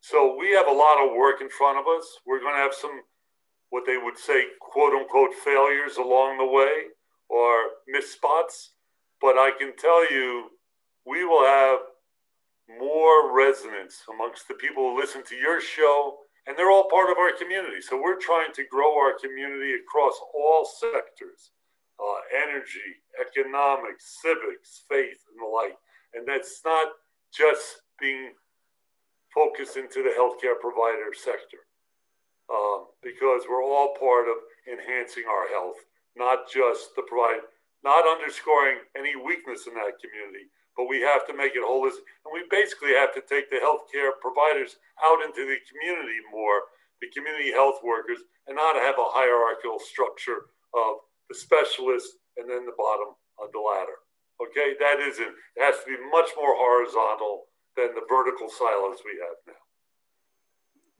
So 0.00 0.36
we 0.38 0.50
have 0.52 0.66
a 0.66 0.72
lot 0.72 1.04
of 1.04 1.14
work 1.16 1.40
in 1.40 1.48
front 1.48 1.78
of 1.78 1.86
us. 1.86 2.04
We're 2.26 2.40
going 2.40 2.54
to 2.54 2.60
have 2.60 2.74
some, 2.74 3.02
what 3.72 3.86
they 3.86 3.96
would 3.96 4.18
say, 4.18 4.44
quote 4.60 4.92
unquote, 4.92 5.32
failures 5.32 5.96
along 5.96 6.36
the 6.36 6.46
way 6.46 6.92
or 7.30 7.80
missed 7.88 8.12
spots. 8.12 8.74
But 9.18 9.38
I 9.38 9.50
can 9.58 9.74
tell 9.76 10.04
you, 10.12 10.50
we 11.06 11.24
will 11.24 11.44
have 11.44 11.80
more 12.68 13.34
resonance 13.34 14.04
amongst 14.12 14.46
the 14.46 14.60
people 14.60 14.90
who 14.90 15.00
listen 15.00 15.24
to 15.24 15.36
your 15.36 15.58
show, 15.58 16.18
and 16.46 16.56
they're 16.56 16.70
all 16.70 16.90
part 16.90 17.08
of 17.08 17.16
our 17.16 17.32
community. 17.32 17.80
So 17.80 17.96
we're 17.96 18.20
trying 18.20 18.52
to 18.56 18.64
grow 18.70 18.92
our 18.92 19.18
community 19.18 19.72
across 19.80 20.20
all 20.36 20.68
sectors 20.68 21.56
uh, 21.96 22.20
energy, 22.44 23.00
economics, 23.16 24.20
civics, 24.20 24.84
faith, 24.86 25.16
and 25.32 25.40
the 25.40 25.48
like. 25.48 25.78
And 26.12 26.28
that's 26.28 26.60
not 26.62 26.88
just 27.32 27.80
being 27.98 28.32
focused 29.32 29.78
into 29.78 30.02
the 30.02 30.12
healthcare 30.12 30.60
provider 30.60 31.16
sector 31.16 31.64
um, 32.52 32.81
because 33.02 33.42
we're 33.50 33.64
all 33.64 33.94
part 33.98 34.30
of 34.30 34.38
enhancing 34.70 35.26
our 35.26 35.50
health, 35.50 35.78
not 36.16 36.46
just 36.50 36.94
the 36.94 37.02
provide, 37.02 37.42
not 37.82 38.06
underscoring 38.06 38.78
any 38.96 39.14
weakness 39.18 39.66
in 39.66 39.74
that 39.74 39.98
community, 39.98 40.46
but 40.76 40.88
we 40.88 41.02
have 41.02 41.26
to 41.26 41.36
make 41.36 41.52
it 41.54 41.66
holistic. 41.66 42.06
And 42.24 42.32
we 42.32 42.46
basically 42.48 42.94
have 42.94 43.12
to 43.14 43.22
take 43.26 43.50
the 43.50 43.60
healthcare 43.60 44.14
providers 44.22 44.78
out 45.04 45.20
into 45.20 45.44
the 45.44 45.58
community 45.68 46.22
more, 46.30 46.70
the 47.02 47.10
community 47.10 47.52
health 47.52 47.82
workers, 47.84 48.22
and 48.46 48.56
not 48.56 48.78
have 48.78 48.96
a 48.96 49.12
hierarchical 49.12 49.78
structure 49.78 50.48
of 50.72 51.02
the 51.28 51.34
specialists 51.34 52.16
and 52.38 52.48
then 52.48 52.64
the 52.64 52.78
bottom 52.78 53.14
of 53.42 53.52
the 53.52 53.60
ladder. 53.60 53.98
Okay, 54.40 54.74
that 54.80 54.98
isn't, 54.98 55.34
it 55.56 55.62
has 55.62 55.78
to 55.84 55.86
be 55.86 55.98
much 56.10 56.30
more 56.38 56.54
horizontal 56.56 57.50
than 57.76 57.94
the 57.94 58.06
vertical 58.08 58.48
silos 58.48 58.98
we 59.04 59.18
have 59.20 59.38
now. 59.46 59.61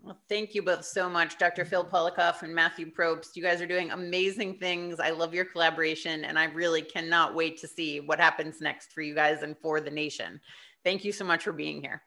Well, 0.05 0.19
thank 0.29 0.53
you 0.53 0.63
both 0.63 0.85
so 0.85 1.09
much, 1.09 1.39
Dr. 1.39 1.65
Phil 1.65 1.85
Polakoff 1.85 2.43
and 2.43 2.53
Matthew 2.53 2.91
Probst. 2.91 3.37
You 3.37 3.43
guys 3.43 3.63
are 3.63 3.67
doing 3.67 3.93
amazing 3.93 4.59
things. 4.59 4.99
I 4.99 5.11
love 5.11 5.33
your 5.33 5.45
collaboration, 5.45 6.25
and 6.25 6.37
I 6.37 6.47
really 6.47 6.83
cannot 6.83 7.37
wait 7.37 7.57
to 7.59 7.69
see 7.69 8.01
what 8.01 8.19
happens 8.19 8.61
next 8.61 8.93
for 8.93 9.01
you 9.01 9.15
guys 9.15 9.43
and 9.43 9.57
for 9.63 9.81
the 9.81 9.93
nation. 9.93 10.41
Thank 10.83 11.05
you 11.05 11.13
so 11.13 11.25
much 11.25 11.45
for 11.45 11.53
being 11.53 11.81
here. 11.81 12.03